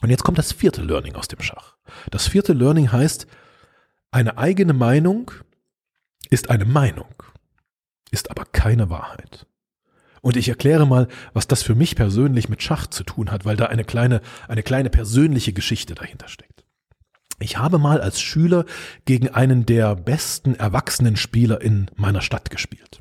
Und 0.02 0.10
jetzt 0.10 0.24
kommt 0.24 0.38
das 0.38 0.52
vierte 0.52 0.82
Learning 0.82 1.16
aus 1.16 1.30
dem 1.30 1.42
Schach. 1.42 1.78
Das 2.12 2.28
vierte 2.28 2.52
Learning 2.52 2.92
heißt, 2.92 3.28
eine 4.12 4.38
eigene 4.38 4.74
Meinung 4.74 5.32
ist 6.30 6.50
eine 6.50 6.66
Meinung 6.66 7.08
ist 8.12 8.32
aber 8.32 8.46
keine 8.46 8.90
Wahrheit. 8.90 9.46
Und 10.22 10.36
ich 10.36 10.50
erkläre 10.50 10.86
mal, 10.86 11.08
was 11.34 11.48
das 11.48 11.64
für 11.64 11.76
mich 11.76 11.96
persönlich 11.96 12.50
mit 12.50 12.62
Schach 12.62 12.88
zu 12.88 13.04
tun 13.04 13.32
hat, 13.32 13.46
weil 13.46 13.56
da 13.56 13.68
eine 13.68 13.86
kleine, 13.86 14.22
eine 14.48 14.64
kleine 14.64 14.90
persönliche 14.90 15.54
Geschichte 15.54 15.96
dahinter 15.96 16.28
steckt. 16.28 16.66
Ich 17.40 17.58
habe 17.58 17.78
mal 17.78 18.02
als 18.02 18.20
Schüler 18.20 18.66
gegen 19.06 19.30
einen 19.30 19.66
der 19.66 19.96
besten 19.96 20.56
erwachsenen 20.56 21.16
Spieler 21.16 21.62
in 21.62 21.90
meiner 21.96 22.22
Stadt 22.22 22.50
gespielt. 22.50 23.00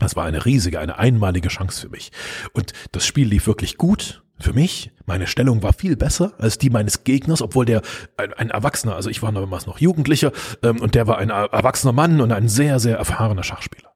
Das 0.00 0.16
war 0.16 0.24
eine 0.24 0.44
riesige, 0.44 0.80
eine 0.80 0.98
einmalige 0.98 1.48
Chance 1.48 1.82
für 1.82 1.88
mich. 1.88 2.10
Und 2.52 2.72
das 2.90 3.06
Spiel 3.06 3.28
lief 3.28 3.46
wirklich 3.46 3.78
gut 3.78 4.24
für 4.40 4.52
mich. 4.52 4.90
Meine 5.06 5.28
Stellung 5.28 5.62
war 5.62 5.72
viel 5.72 5.96
besser 5.96 6.32
als 6.38 6.58
die 6.58 6.68
meines 6.68 7.04
Gegners, 7.04 7.42
obwohl 7.42 7.64
der 7.64 7.82
ein, 8.16 8.32
ein 8.32 8.50
Erwachsener, 8.50 8.96
also 8.96 9.08
ich 9.08 9.22
war 9.22 9.30
damals 9.30 9.66
noch 9.66 9.78
Jugendlicher, 9.78 10.32
ähm, 10.64 10.80
und 10.80 10.96
der 10.96 11.06
war 11.06 11.18
ein 11.18 11.30
erwachsener 11.30 11.92
Mann 11.92 12.20
und 12.20 12.32
ein 12.32 12.48
sehr, 12.48 12.80
sehr 12.80 12.96
erfahrener 12.96 13.44
Schachspieler. 13.44 13.93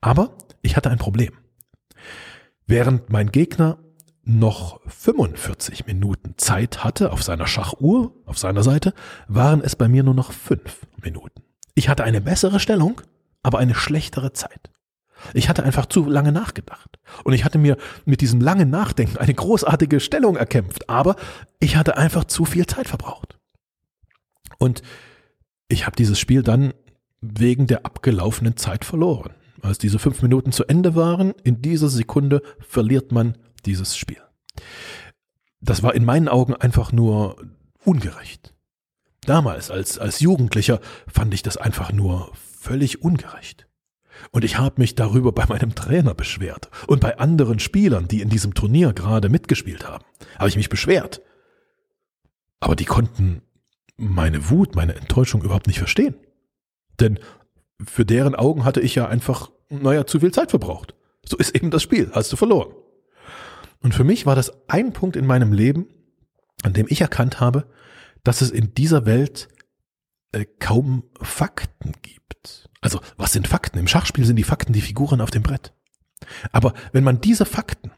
Aber 0.00 0.36
ich 0.62 0.76
hatte 0.76 0.90
ein 0.90 0.98
Problem. 0.98 1.32
Während 2.66 3.10
mein 3.10 3.30
Gegner 3.30 3.78
noch 4.22 4.80
45 4.86 5.86
Minuten 5.86 6.34
Zeit 6.36 6.84
hatte 6.84 7.12
auf 7.12 7.22
seiner 7.22 7.46
Schachuhr, 7.46 8.12
auf 8.26 8.38
seiner 8.38 8.62
Seite, 8.62 8.94
waren 9.28 9.60
es 9.60 9.76
bei 9.76 9.88
mir 9.88 10.02
nur 10.02 10.14
noch 10.14 10.32
fünf 10.32 10.86
Minuten. 11.02 11.42
Ich 11.74 11.88
hatte 11.88 12.04
eine 12.04 12.20
bessere 12.20 12.60
Stellung, 12.60 13.00
aber 13.42 13.58
eine 13.58 13.74
schlechtere 13.74 14.32
Zeit. 14.32 14.70
Ich 15.34 15.48
hatte 15.48 15.64
einfach 15.64 15.86
zu 15.86 16.08
lange 16.08 16.32
nachgedacht. 16.32 16.98
Und 17.24 17.32
ich 17.32 17.44
hatte 17.44 17.58
mir 17.58 17.76
mit 18.04 18.20
diesem 18.20 18.40
langen 18.40 18.70
Nachdenken 18.70 19.18
eine 19.18 19.34
großartige 19.34 20.00
Stellung 20.00 20.36
erkämpft, 20.36 20.88
aber 20.88 21.16
ich 21.58 21.76
hatte 21.76 21.96
einfach 21.96 22.24
zu 22.24 22.44
viel 22.44 22.66
Zeit 22.66 22.88
verbraucht. 22.88 23.38
Und 24.58 24.82
ich 25.68 25.86
habe 25.86 25.96
dieses 25.96 26.18
Spiel 26.18 26.42
dann 26.42 26.72
wegen 27.20 27.66
der 27.66 27.84
abgelaufenen 27.84 28.56
Zeit 28.56 28.84
verloren. 28.84 29.32
Als 29.62 29.78
diese 29.78 29.98
fünf 29.98 30.22
Minuten 30.22 30.52
zu 30.52 30.64
Ende 30.64 30.94
waren, 30.94 31.32
in 31.44 31.62
dieser 31.62 31.88
Sekunde 31.88 32.42
verliert 32.60 33.12
man 33.12 33.36
dieses 33.66 33.96
Spiel. 33.96 34.22
Das 35.60 35.82
war 35.82 35.94
in 35.94 36.04
meinen 36.04 36.28
Augen 36.28 36.54
einfach 36.54 36.92
nur 36.92 37.36
ungerecht. 37.84 38.54
Damals, 39.26 39.70
als, 39.70 39.98
als 39.98 40.20
Jugendlicher, 40.20 40.80
fand 41.06 41.34
ich 41.34 41.42
das 41.42 41.56
einfach 41.56 41.92
nur 41.92 42.32
völlig 42.34 43.02
ungerecht. 43.02 43.66
Und 44.32 44.44
ich 44.44 44.58
habe 44.58 44.80
mich 44.80 44.94
darüber 44.94 45.32
bei 45.32 45.46
meinem 45.46 45.74
Trainer 45.74 46.14
beschwert 46.14 46.70
und 46.86 47.00
bei 47.00 47.18
anderen 47.18 47.58
Spielern, 47.58 48.08
die 48.08 48.20
in 48.20 48.28
diesem 48.28 48.54
Turnier 48.54 48.92
gerade 48.92 49.28
mitgespielt 49.28 49.86
haben, 49.86 50.04
habe 50.38 50.48
ich 50.48 50.56
mich 50.56 50.68
beschwert. 50.68 51.22
Aber 52.60 52.76
die 52.76 52.84
konnten 52.84 53.42
meine 53.96 54.50
Wut, 54.50 54.74
meine 54.74 54.94
Enttäuschung 54.94 55.42
überhaupt 55.42 55.66
nicht 55.66 55.78
verstehen. 55.78 56.14
Denn 56.98 57.18
für 57.86 58.04
deren 58.04 58.34
Augen 58.34 58.64
hatte 58.64 58.80
ich 58.80 58.94
ja 58.94 59.06
einfach, 59.06 59.50
naja, 59.68 60.06
zu 60.06 60.20
viel 60.20 60.32
Zeit 60.32 60.50
verbraucht. 60.50 60.94
So 61.24 61.36
ist 61.36 61.54
eben 61.54 61.70
das 61.70 61.82
Spiel, 61.82 62.10
hast 62.12 62.32
du 62.32 62.36
verloren. 62.36 62.74
Und 63.80 63.94
für 63.94 64.04
mich 64.04 64.26
war 64.26 64.36
das 64.36 64.52
ein 64.68 64.92
Punkt 64.92 65.16
in 65.16 65.26
meinem 65.26 65.52
Leben, 65.52 65.86
an 66.62 66.72
dem 66.72 66.86
ich 66.88 67.00
erkannt 67.00 67.40
habe, 67.40 67.66
dass 68.22 68.42
es 68.42 68.50
in 68.50 68.74
dieser 68.74 69.06
Welt 69.06 69.48
äh, 70.32 70.44
kaum 70.58 71.04
Fakten 71.20 71.94
gibt. 72.02 72.68
Also, 72.82 73.00
was 73.16 73.32
sind 73.32 73.48
Fakten? 73.48 73.78
Im 73.78 73.88
Schachspiel 73.88 74.24
sind 74.24 74.36
die 74.36 74.44
Fakten 74.44 74.72
die 74.72 74.80
Figuren 74.80 75.20
auf 75.20 75.30
dem 75.30 75.42
Brett. 75.42 75.72
Aber 76.52 76.74
wenn 76.92 77.04
man 77.04 77.20
diese 77.20 77.46
Fakten 77.46 77.92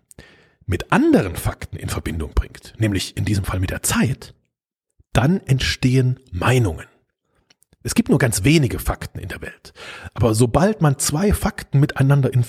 mit 0.66 0.92
anderen 0.92 1.36
Fakten 1.36 1.76
in 1.76 1.88
Verbindung 1.88 2.32
bringt, 2.34 2.74
nämlich 2.78 3.16
in 3.16 3.24
diesem 3.24 3.44
Fall 3.44 3.58
mit 3.58 3.70
der 3.70 3.82
Zeit, 3.82 4.34
dann 5.12 5.40
entstehen 5.40 6.20
Meinungen. 6.30 6.86
Es 7.82 7.94
gibt 7.94 8.08
nur 8.08 8.18
ganz 8.18 8.44
wenige 8.44 8.78
Fakten 8.78 9.18
in 9.18 9.28
der 9.28 9.42
Welt. 9.42 9.72
Aber 10.14 10.34
sobald 10.34 10.80
man 10.80 10.98
zwei 10.98 11.32
Fakten 11.32 11.80
miteinander 11.80 12.32
in, 12.32 12.44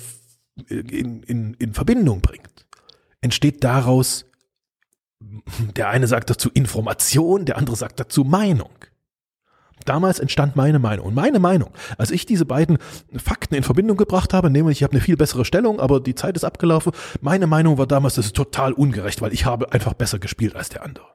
in, 0.67 1.23
in, 1.23 1.53
in 1.55 1.73
Verbindung 1.73 2.21
bringt, 2.21 2.65
entsteht 3.21 3.63
daraus, 3.63 4.25
der 5.75 5.89
eine 5.89 6.07
sagt 6.07 6.29
dazu 6.29 6.49
Information, 6.53 7.45
der 7.45 7.57
andere 7.57 7.75
sagt 7.75 7.99
dazu 7.99 8.23
Meinung. 8.23 8.71
Damals 9.85 10.19
entstand 10.19 10.55
meine 10.55 10.79
Meinung. 10.79 11.07
Und 11.07 11.15
meine 11.15 11.39
Meinung, 11.39 11.71
als 11.97 12.11
ich 12.11 12.25
diese 12.25 12.45
beiden 12.45 12.77
Fakten 13.15 13.55
in 13.55 13.63
Verbindung 13.63 13.97
gebracht 13.97 14.33
habe, 14.33 14.49
nämlich 14.49 14.79
ich 14.79 14.83
habe 14.83 14.93
eine 14.93 15.01
viel 15.01 15.17
bessere 15.17 15.45
Stellung, 15.45 15.79
aber 15.79 15.99
die 15.99 16.15
Zeit 16.15 16.35
ist 16.35 16.45
abgelaufen, 16.45 16.93
meine 17.21 17.47
Meinung 17.47 17.77
war 17.77 17.87
damals, 17.87 18.15
das 18.15 18.27
ist 18.27 18.35
total 18.35 18.73
ungerecht, 18.73 19.21
weil 19.21 19.33
ich 19.33 19.45
habe 19.45 19.73
einfach 19.73 19.93
besser 19.93 20.19
gespielt 20.19 20.55
als 20.55 20.69
der 20.69 20.83
andere. 20.83 21.07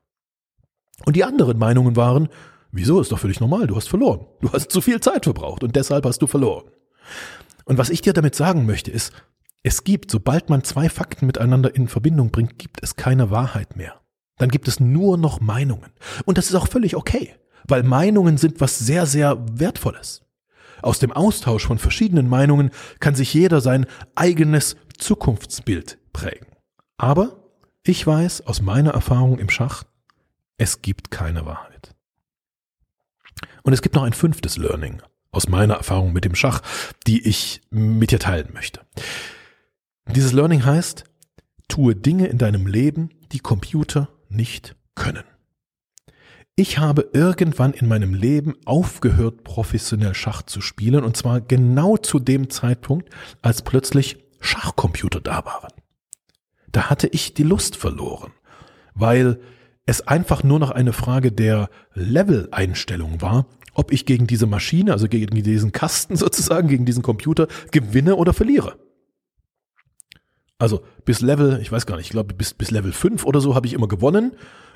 Und 1.06 1.16
die 1.16 1.24
anderen 1.24 1.58
Meinungen 1.58 1.96
waren, 1.96 2.28
wieso 2.70 3.00
ist 3.00 3.12
doch 3.12 3.18
völlig 3.18 3.40
normal, 3.40 3.66
du 3.66 3.76
hast 3.76 3.88
verloren. 3.88 4.26
Du 4.40 4.52
hast 4.52 4.70
zu 4.70 4.80
viel 4.80 5.00
Zeit 5.00 5.24
verbraucht 5.24 5.62
und 5.62 5.76
deshalb 5.76 6.04
hast 6.04 6.20
du 6.20 6.26
verloren. 6.26 6.70
Und 7.64 7.78
was 7.78 7.90
ich 7.90 8.00
dir 8.00 8.12
damit 8.12 8.34
sagen 8.34 8.66
möchte, 8.66 8.90
ist, 8.90 9.12
es 9.62 9.84
gibt, 9.84 10.10
sobald 10.10 10.50
man 10.50 10.64
zwei 10.64 10.88
Fakten 10.88 11.26
miteinander 11.26 11.74
in 11.74 11.88
Verbindung 11.88 12.30
bringt, 12.30 12.58
gibt 12.58 12.82
es 12.82 12.96
keine 12.96 13.30
Wahrheit 13.30 13.76
mehr. 13.76 14.00
Dann 14.38 14.50
gibt 14.50 14.68
es 14.68 14.80
nur 14.80 15.18
noch 15.18 15.40
Meinungen. 15.40 15.90
Und 16.24 16.38
das 16.38 16.46
ist 16.46 16.54
auch 16.54 16.68
völlig 16.68 16.96
okay 16.96 17.34
weil 17.68 17.82
Meinungen 17.82 18.38
sind 18.38 18.60
was 18.60 18.78
sehr, 18.78 19.06
sehr 19.06 19.38
Wertvolles. 19.52 20.22
Aus 20.82 20.98
dem 20.98 21.12
Austausch 21.12 21.66
von 21.66 21.78
verschiedenen 21.78 22.28
Meinungen 22.28 22.70
kann 23.00 23.14
sich 23.14 23.34
jeder 23.34 23.60
sein 23.60 23.86
eigenes 24.14 24.76
Zukunftsbild 24.96 25.98
prägen. 26.12 26.46
Aber 26.96 27.44
ich 27.84 28.06
weiß 28.06 28.46
aus 28.46 28.60
meiner 28.60 28.90
Erfahrung 28.90 29.38
im 29.38 29.50
Schach, 29.50 29.84
es 30.56 30.82
gibt 30.82 31.10
keine 31.10 31.46
Wahrheit. 31.46 31.77
Und 33.62 33.72
es 33.72 33.82
gibt 33.82 33.94
noch 33.94 34.02
ein 34.04 34.12
fünftes 34.12 34.56
Learning 34.56 35.02
aus 35.30 35.48
meiner 35.48 35.74
Erfahrung 35.74 36.12
mit 36.12 36.24
dem 36.24 36.34
Schach, 36.34 36.62
die 37.06 37.26
ich 37.26 37.60
mit 37.70 38.10
dir 38.10 38.18
teilen 38.18 38.48
möchte. 38.52 38.80
Dieses 40.14 40.32
Learning 40.32 40.64
heißt, 40.64 41.04
tue 41.68 41.94
Dinge 41.94 42.26
in 42.26 42.38
deinem 42.38 42.66
Leben, 42.66 43.10
die 43.32 43.40
Computer 43.40 44.08
nicht 44.28 44.74
können. 44.94 45.24
Ich 46.56 46.78
habe 46.78 47.10
irgendwann 47.12 47.72
in 47.72 47.86
meinem 47.86 48.14
Leben 48.14 48.56
aufgehört, 48.64 49.44
professionell 49.44 50.14
Schach 50.14 50.42
zu 50.42 50.60
spielen, 50.60 51.04
und 51.04 51.16
zwar 51.16 51.40
genau 51.40 51.96
zu 51.96 52.18
dem 52.18 52.50
Zeitpunkt, 52.50 53.10
als 53.42 53.62
plötzlich 53.62 54.16
Schachcomputer 54.40 55.20
da 55.20 55.44
waren. 55.44 55.72
Da 56.72 56.90
hatte 56.90 57.06
ich 57.06 57.34
die 57.34 57.44
Lust 57.44 57.76
verloren, 57.76 58.32
weil 58.94 59.40
es 59.88 60.06
einfach 60.06 60.44
nur 60.44 60.58
noch 60.58 60.70
eine 60.70 60.92
Frage 60.92 61.32
der 61.32 61.70
Level-Einstellung 61.94 63.22
war, 63.22 63.46
ob 63.72 63.90
ich 63.90 64.04
gegen 64.04 64.26
diese 64.26 64.46
Maschine, 64.46 64.92
also 64.92 65.08
gegen 65.08 65.42
diesen 65.42 65.72
Kasten 65.72 66.14
sozusagen, 66.16 66.68
gegen 66.68 66.84
diesen 66.84 67.02
Computer 67.02 67.48
gewinne 67.72 68.16
oder 68.16 68.34
verliere. 68.34 68.78
Also 70.58 70.82
bis 71.06 71.22
Level, 71.22 71.58
ich 71.62 71.72
weiß 71.72 71.86
gar 71.86 71.96
nicht, 71.96 72.06
ich 72.06 72.10
glaube 72.10 72.34
bis, 72.34 72.52
bis 72.52 72.70
Level 72.70 72.92
5 72.92 73.24
oder 73.24 73.40
so 73.40 73.54
habe 73.54 73.66
ich 73.66 73.72
immer 73.72 73.88
gewonnen 73.88 74.32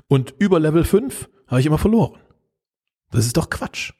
und 0.08 0.34
über 0.38 0.58
Level 0.58 0.82
5 0.82 1.28
habe 1.46 1.60
ich 1.60 1.66
immer 1.66 1.78
verloren. 1.78 2.18
Das 3.10 3.26
ist 3.26 3.36
doch 3.36 3.50
Quatsch. 3.50 3.92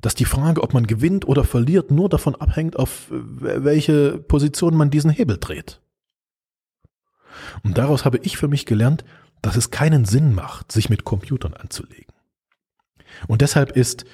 Dass 0.00 0.14
die 0.14 0.24
Frage, 0.24 0.62
ob 0.62 0.72
man 0.72 0.86
gewinnt 0.86 1.28
oder 1.28 1.44
verliert, 1.44 1.90
nur 1.90 2.08
davon 2.08 2.36
abhängt, 2.36 2.78
auf 2.78 3.08
welche 3.10 4.16
Position 4.16 4.76
man 4.76 4.90
diesen 4.90 5.10
Hebel 5.10 5.36
dreht. 5.38 5.82
Und 7.62 7.76
daraus 7.76 8.06
habe 8.06 8.18
ich 8.18 8.38
für 8.38 8.48
mich 8.48 8.64
gelernt, 8.64 9.04
dass 9.42 9.56
es 9.56 9.70
keinen 9.70 10.04
Sinn 10.04 10.34
macht, 10.34 10.72
sich 10.72 10.90
mit 10.90 11.04
Computern 11.04 11.54
anzulegen. 11.54 12.14
Und 13.28 13.42
deshalb 13.42 13.72
ist 13.72 14.04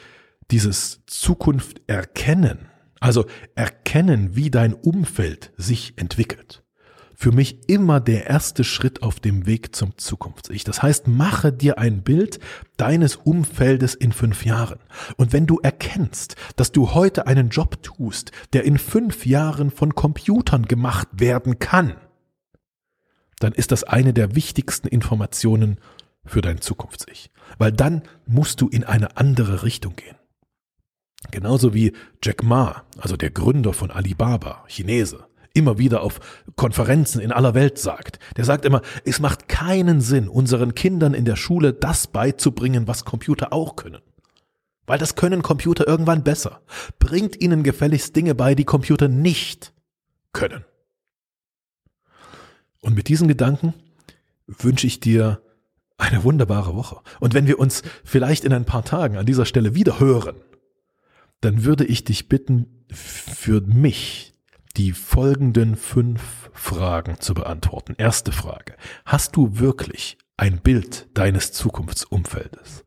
dieses 0.50 1.00
Zukunft 1.06 1.80
erkennen, 1.86 2.68
also 3.00 3.26
erkennen, 3.54 4.36
wie 4.36 4.50
dein 4.50 4.74
Umfeld 4.74 5.52
sich 5.56 5.94
entwickelt, 5.96 6.62
für 7.14 7.32
mich 7.32 7.68
immer 7.68 8.00
der 8.00 8.26
erste 8.26 8.64
Schritt 8.64 9.02
auf 9.02 9.20
dem 9.20 9.46
Weg 9.46 9.74
zum 9.76 9.96
Zukunfts-Ich. 9.96 10.64
Das 10.64 10.82
heißt, 10.82 11.06
mache 11.06 11.52
dir 11.52 11.78
ein 11.78 12.02
Bild 12.02 12.40
deines 12.76 13.16
Umfeldes 13.16 13.94
in 13.94 14.12
fünf 14.12 14.44
Jahren. 14.44 14.80
Und 15.16 15.32
wenn 15.32 15.46
du 15.46 15.58
erkennst, 15.58 16.36
dass 16.56 16.72
du 16.72 16.94
heute 16.94 17.26
einen 17.26 17.50
Job 17.50 17.82
tust, 17.82 18.32
der 18.52 18.64
in 18.64 18.78
fünf 18.78 19.26
Jahren 19.26 19.70
von 19.70 19.94
Computern 19.94 20.64
gemacht 20.64 21.08
werden 21.12 21.58
kann, 21.58 21.96
dann 23.40 23.52
ist 23.52 23.72
das 23.72 23.82
eine 23.82 24.14
der 24.14 24.36
wichtigsten 24.36 24.86
Informationen 24.86 25.78
für 26.24 26.42
dein 26.42 26.60
Zukunfts-Ich. 26.60 27.30
Weil 27.58 27.72
dann 27.72 28.02
musst 28.26 28.60
du 28.60 28.68
in 28.68 28.84
eine 28.84 29.16
andere 29.16 29.64
Richtung 29.64 29.96
gehen. 29.96 30.16
Genauso 31.30 31.74
wie 31.74 31.92
Jack 32.22 32.42
Ma, 32.42 32.84
also 32.98 33.16
der 33.16 33.30
Gründer 33.30 33.72
von 33.72 33.90
Alibaba, 33.90 34.64
Chinese, 34.68 35.26
immer 35.52 35.78
wieder 35.78 36.02
auf 36.02 36.20
Konferenzen 36.56 37.20
in 37.20 37.32
aller 37.32 37.54
Welt 37.54 37.78
sagt. 37.78 38.18
Der 38.36 38.44
sagt 38.44 38.64
immer, 38.64 38.82
es 39.04 39.20
macht 39.20 39.48
keinen 39.48 40.00
Sinn, 40.00 40.28
unseren 40.28 40.74
Kindern 40.74 41.14
in 41.14 41.24
der 41.24 41.36
Schule 41.36 41.72
das 41.72 42.06
beizubringen, 42.06 42.86
was 42.86 43.04
Computer 43.04 43.52
auch 43.52 43.76
können. 43.76 44.00
Weil 44.86 44.98
das 44.98 45.14
können 45.14 45.42
Computer 45.42 45.86
irgendwann 45.86 46.24
besser. 46.24 46.62
Bringt 46.98 47.40
ihnen 47.40 47.62
gefälligst 47.62 48.14
Dinge 48.16 48.34
bei, 48.34 48.54
die 48.54 48.64
Computer 48.64 49.08
nicht 49.08 49.72
können. 50.32 50.64
Und 52.80 52.94
mit 52.94 53.08
diesen 53.08 53.28
Gedanken 53.28 53.74
wünsche 54.46 54.86
ich 54.86 55.00
dir 55.00 55.42
eine 55.98 56.24
wunderbare 56.24 56.74
Woche. 56.74 57.00
Und 57.20 57.34
wenn 57.34 57.46
wir 57.46 57.58
uns 57.58 57.82
vielleicht 58.04 58.44
in 58.44 58.52
ein 58.52 58.64
paar 58.64 58.84
Tagen 58.84 59.16
an 59.16 59.26
dieser 59.26 59.44
Stelle 59.44 59.74
wieder 59.74 60.00
hören, 60.00 60.36
dann 61.40 61.64
würde 61.64 61.84
ich 61.84 62.04
dich 62.04 62.28
bitten, 62.28 62.84
für 62.92 63.60
mich 63.60 64.34
die 64.76 64.92
folgenden 64.92 65.76
fünf 65.76 66.50
Fragen 66.52 67.20
zu 67.20 67.34
beantworten. 67.34 67.94
Erste 67.98 68.32
Frage. 68.32 68.76
Hast 69.04 69.36
du 69.36 69.58
wirklich 69.58 70.18
ein 70.36 70.60
Bild 70.60 71.08
deines 71.14 71.52
Zukunftsumfeldes? 71.52 72.84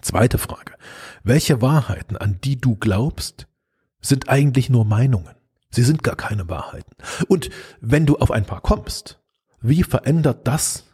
Zweite 0.00 0.38
Frage. 0.38 0.74
Welche 1.22 1.60
Wahrheiten, 1.60 2.16
an 2.16 2.38
die 2.42 2.60
du 2.60 2.76
glaubst, 2.76 3.46
sind 4.00 4.28
eigentlich 4.28 4.70
nur 4.70 4.84
Meinungen? 4.84 5.34
Sie 5.74 5.82
sind 5.82 6.02
gar 6.02 6.16
keine 6.16 6.48
Wahrheiten. 6.48 6.94
Und 7.28 7.50
wenn 7.80 8.06
du 8.06 8.16
auf 8.18 8.30
ein 8.30 8.44
paar 8.44 8.60
kommst, 8.60 9.18
wie 9.60 9.82
verändert 9.82 10.46
das, 10.46 10.84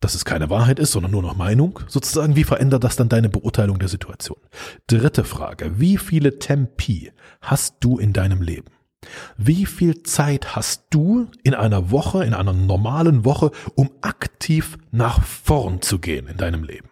dass 0.00 0.14
es 0.14 0.24
keine 0.24 0.50
Wahrheit 0.50 0.78
ist, 0.78 0.92
sondern 0.92 1.12
nur 1.12 1.22
noch 1.22 1.36
Meinung, 1.36 1.78
sozusagen, 1.86 2.34
wie 2.34 2.44
verändert 2.44 2.82
das 2.82 2.96
dann 2.96 3.08
deine 3.08 3.28
Beurteilung 3.28 3.78
der 3.78 3.88
Situation? 3.88 4.38
Dritte 4.86 5.24
Frage. 5.24 5.78
Wie 5.78 5.96
viele 5.96 6.38
Tempi 6.38 7.12
hast 7.40 7.76
du 7.80 7.98
in 7.98 8.12
deinem 8.12 8.42
Leben? 8.42 8.70
Wie 9.36 9.66
viel 9.66 10.02
Zeit 10.02 10.54
hast 10.56 10.86
du 10.90 11.28
in 11.42 11.54
einer 11.54 11.90
Woche, 11.90 12.24
in 12.24 12.34
einer 12.34 12.52
normalen 12.52 13.24
Woche, 13.24 13.50
um 13.74 13.90
aktiv 14.00 14.78
nach 14.90 15.22
vorn 15.22 15.82
zu 15.82 15.98
gehen 15.98 16.28
in 16.28 16.36
deinem 16.36 16.64
Leben? 16.64 16.91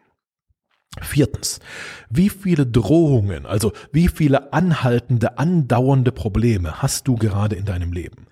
Viertens, 1.01 1.61
wie 2.09 2.29
viele 2.29 2.67
Drohungen, 2.67 3.47
also 3.47 3.73
wie 3.93 4.09
viele 4.09 4.53
anhaltende, 4.53 5.39
andauernde 5.39 6.11
Probleme 6.11 6.83
hast 6.83 7.07
du 7.07 7.15
gerade 7.15 7.55
in 7.55 7.65
deinem 7.65 7.93
Leben? 7.93 8.27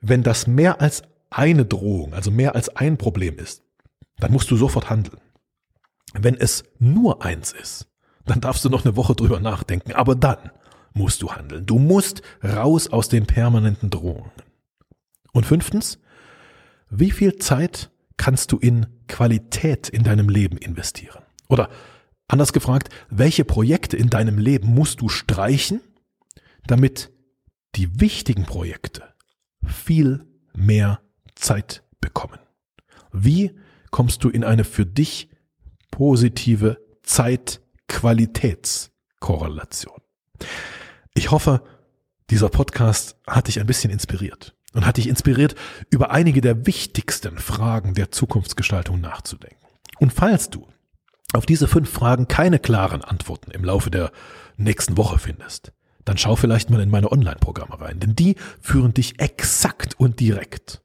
Wenn 0.00 0.22
das 0.22 0.46
mehr 0.46 0.80
als 0.80 1.02
eine 1.28 1.66
Drohung, 1.66 2.14
also 2.14 2.30
mehr 2.30 2.54
als 2.54 2.74
ein 2.74 2.96
Problem 2.96 3.38
ist, 3.38 3.62
dann 4.18 4.32
musst 4.32 4.50
du 4.50 4.56
sofort 4.56 4.88
handeln. 4.88 5.20
Wenn 6.14 6.36
es 6.36 6.64
nur 6.78 7.22
eins 7.22 7.52
ist, 7.52 7.86
dann 8.24 8.40
darfst 8.40 8.64
du 8.64 8.70
noch 8.70 8.84
eine 8.84 8.96
Woche 8.96 9.14
drüber 9.14 9.38
nachdenken, 9.38 9.92
aber 9.92 10.14
dann 10.14 10.50
musst 10.94 11.22
du 11.22 11.32
handeln. 11.32 11.66
Du 11.66 11.78
musst 11.78 12.22
raus 12.42 12.88
aus 12.88 13.08
den 13.08 13.26
permanenten 13.26 13.90
Drohungen. 13.90 14.32
Und 15.32 15.46
fünftens, 15.46 15.98
wie 16.88 17.10
viel 17.10 17.36
Zeit 17.36 17.90
kannst 18.16 18.52
du 18.52 18.58
in 18.58 18.86
Qualität 19.06 19.88
in 19.88 20.02
deinem 20.02 20.28
Leben 20.28 20.56
investieren? 20.56 21.22
Oder 21.50 21.68
anders 22.28 22.54
gefragt, 22.54 22.88
welche 23.10 23.44
Projekte 23.44 23.96
in 23.96 24.08
deinem 24.08 24.38
Leben 24.38 24.68
musst 24.68 25.00
du 25.00 25.08
streichen, 25.08 25.80
damit 26.66 27.10
die 27.74 28.00
wichtigen 28.00 28.44
Projekte 28.44 29.02
viel 29.66 30.24
mehr 30.54 31.00
Zeit 31.34 31.82
bekommen? 32.00 32.38
Wie 33.12 33.58
kommst 33.90 34.22
du 34.24 34.30
in 34.30 34.44
eine 34.44 34.64
für 34.64 34.86
dich 34.86 35.28
positive 35.90 36.78
Zeit-Qualitätskorrelation? 37.02 40.00
Ich 41.14 41.32
hoffe, 41.32 41.64
dieser 42.30 42.48
Podcast 42.48 43.16
hat 43.26 43.48
dich 43.48 43.58
ein 43.58 43.66
bisschen 43.66 43.90
inspiriert 43.90 44.54
und 44.72 44.86
hat 44.86 44.98
dich 44.98 45.08
inspiriert, 45.08 45.56
über 45.90 46.12
einige 46.12 46.40
der 46.40 46.64
wichtigsten 46.66 47.38
Fragen 47.38 47.94
der 47.94 48.12
Zukunftsgestaltung 48.12 49.00
nachzudenken. 49.00 49.66
Und 49.98 50.12
falls 50.12 50.48
du 50.48 50.68
auf 51.32 51.46
diese 51.46 51.68
fünf 51.68 51.90
Fragen 51.90 52.28
keine 52.28 52.58
klaren 52.58 53.02
Antworten 53.02 53.50
im 53.50 53.64
Laufe 53.64 53.90
der 53.90 54.12
nächsten 54.56 54.96
Woche 54.96 55.18
findest, 55.18 55.72
dann 56.04 56.18
schau 56.18 56.36
vielleicht 56.36 56.70
mal 56.70 56.80
in 56.80 56.90
meine 56.90 57.12
Online-Programme 57.12 57.80
rein, 57.80 58.00
denn 58.00 58.16
die 58.16 58.36
führen 58.60 58.94
dich 58.94 59.20
exakt 59.20 59.98
und 59.98 60.20
direkt 60.20 60.82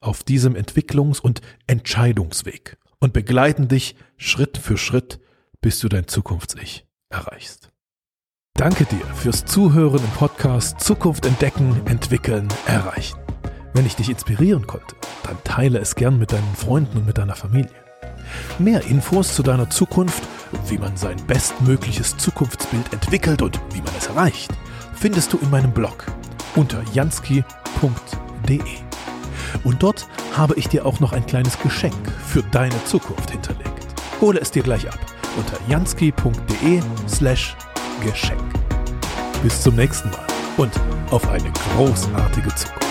auf 0.00 0.22
diesem 0.22 0.54
Entwicklungs- 0.54 1.20
und 1.20 1.42
Entscheidungsweg 1.66 2.78
und 3.00 3.12
begleiten 3.12 3.68
dich 3.68 3.96
Schritt 4.16 4.56
für 4.56 4.78
Schritt, 4.78 5.20
bis 5.60 5.78
du 5.78 5.88
dein 5.88 6.08
Zukunfts-Ich 6.08 6.86
erreichst. 7.10 7.70
Danke 8.54 8.84
dir 8.84 9.04
fürs 9.14 9.44
Zuhören 9.44 10.02
im 10.02 10.10
Podcast 10.10 10.80
Zukunft 10.80 11.26
entdecken, 11.26 11.80
entwickeln, 11.86 12.48
erreichen. 12.66 13.18
Wenn 13.72 13.86
ich 13.86 13.96
dich 13.96 14.10
inspirieren 14.10 14.66
konnte, 14.66 14.96
dann 15.22 15.42
teile 15.44 15.78
es 15.78 15.94
gern 15.94 16.18
mit 16.18 16.32
deinen 16.32 16.54
Freunden 16.56 16.98
und 16.98 17.06
mit 17.06 17.18
deiner 17.18 17.36
Familie. 17.36 17.89
Mehr 18.58 18.84
Infos 18.86 19.34
zu 19.34 19.42
deiner 19.42 19.70
Zukunft, 19.70 20.22
wie 20.68 20.78
man 20.78 20.96
sein 20.96 21.16
bestmögliches 21.26 22.16
Zukunftsbild 22.16 22.92
entwickelt 22.92 23.42
und 23.42 23.60
wie 23.72 23.80
man 23.80 23.92
es 23.98 24.06
erreicht, 24.06 24.50
findest 24.94 25.32
du 25.32 25.38
in 25.38 25.50
meinem 25.50 25.72
Blog 25.72 26.06
unter 26.56 26.82
jansky.de. 26.92 28.60
Und 29.64 29.82
dort 29.82 30.06
habe 30.36 30.54
ich 30.54 30.68
dir 30.68 30.86
auch 30.86 31.00
noch 31.00 31.12
ein 31.12 31.26
kleines 31.26 31.58
Geschenk 31.58 31.94
für 32.26 32.42
deine 32.42 32.84
Zukunft 32.84 33.30
hinterlegt. 33.30 33.70
Hole 34.20 34.40
es 34.40 34.50
dir 34.50 34.62
gleich 34.62 34.88
ab 34.88 34.98
unter 35.36 35.56
jansky.de 35.68 36.80
slash 37.08 37.56
Geschenk. 38.02 38.42
Bis 39.42 39.62
zum 39.62 39.76
nächsten 39.76 40.10
Mal 40.10 40.26
und 40.56 40.72
auf 41.10 41.28
eine 41.28 41.50
großartige 41.74 42.54
Zukunft. 42.54 42.89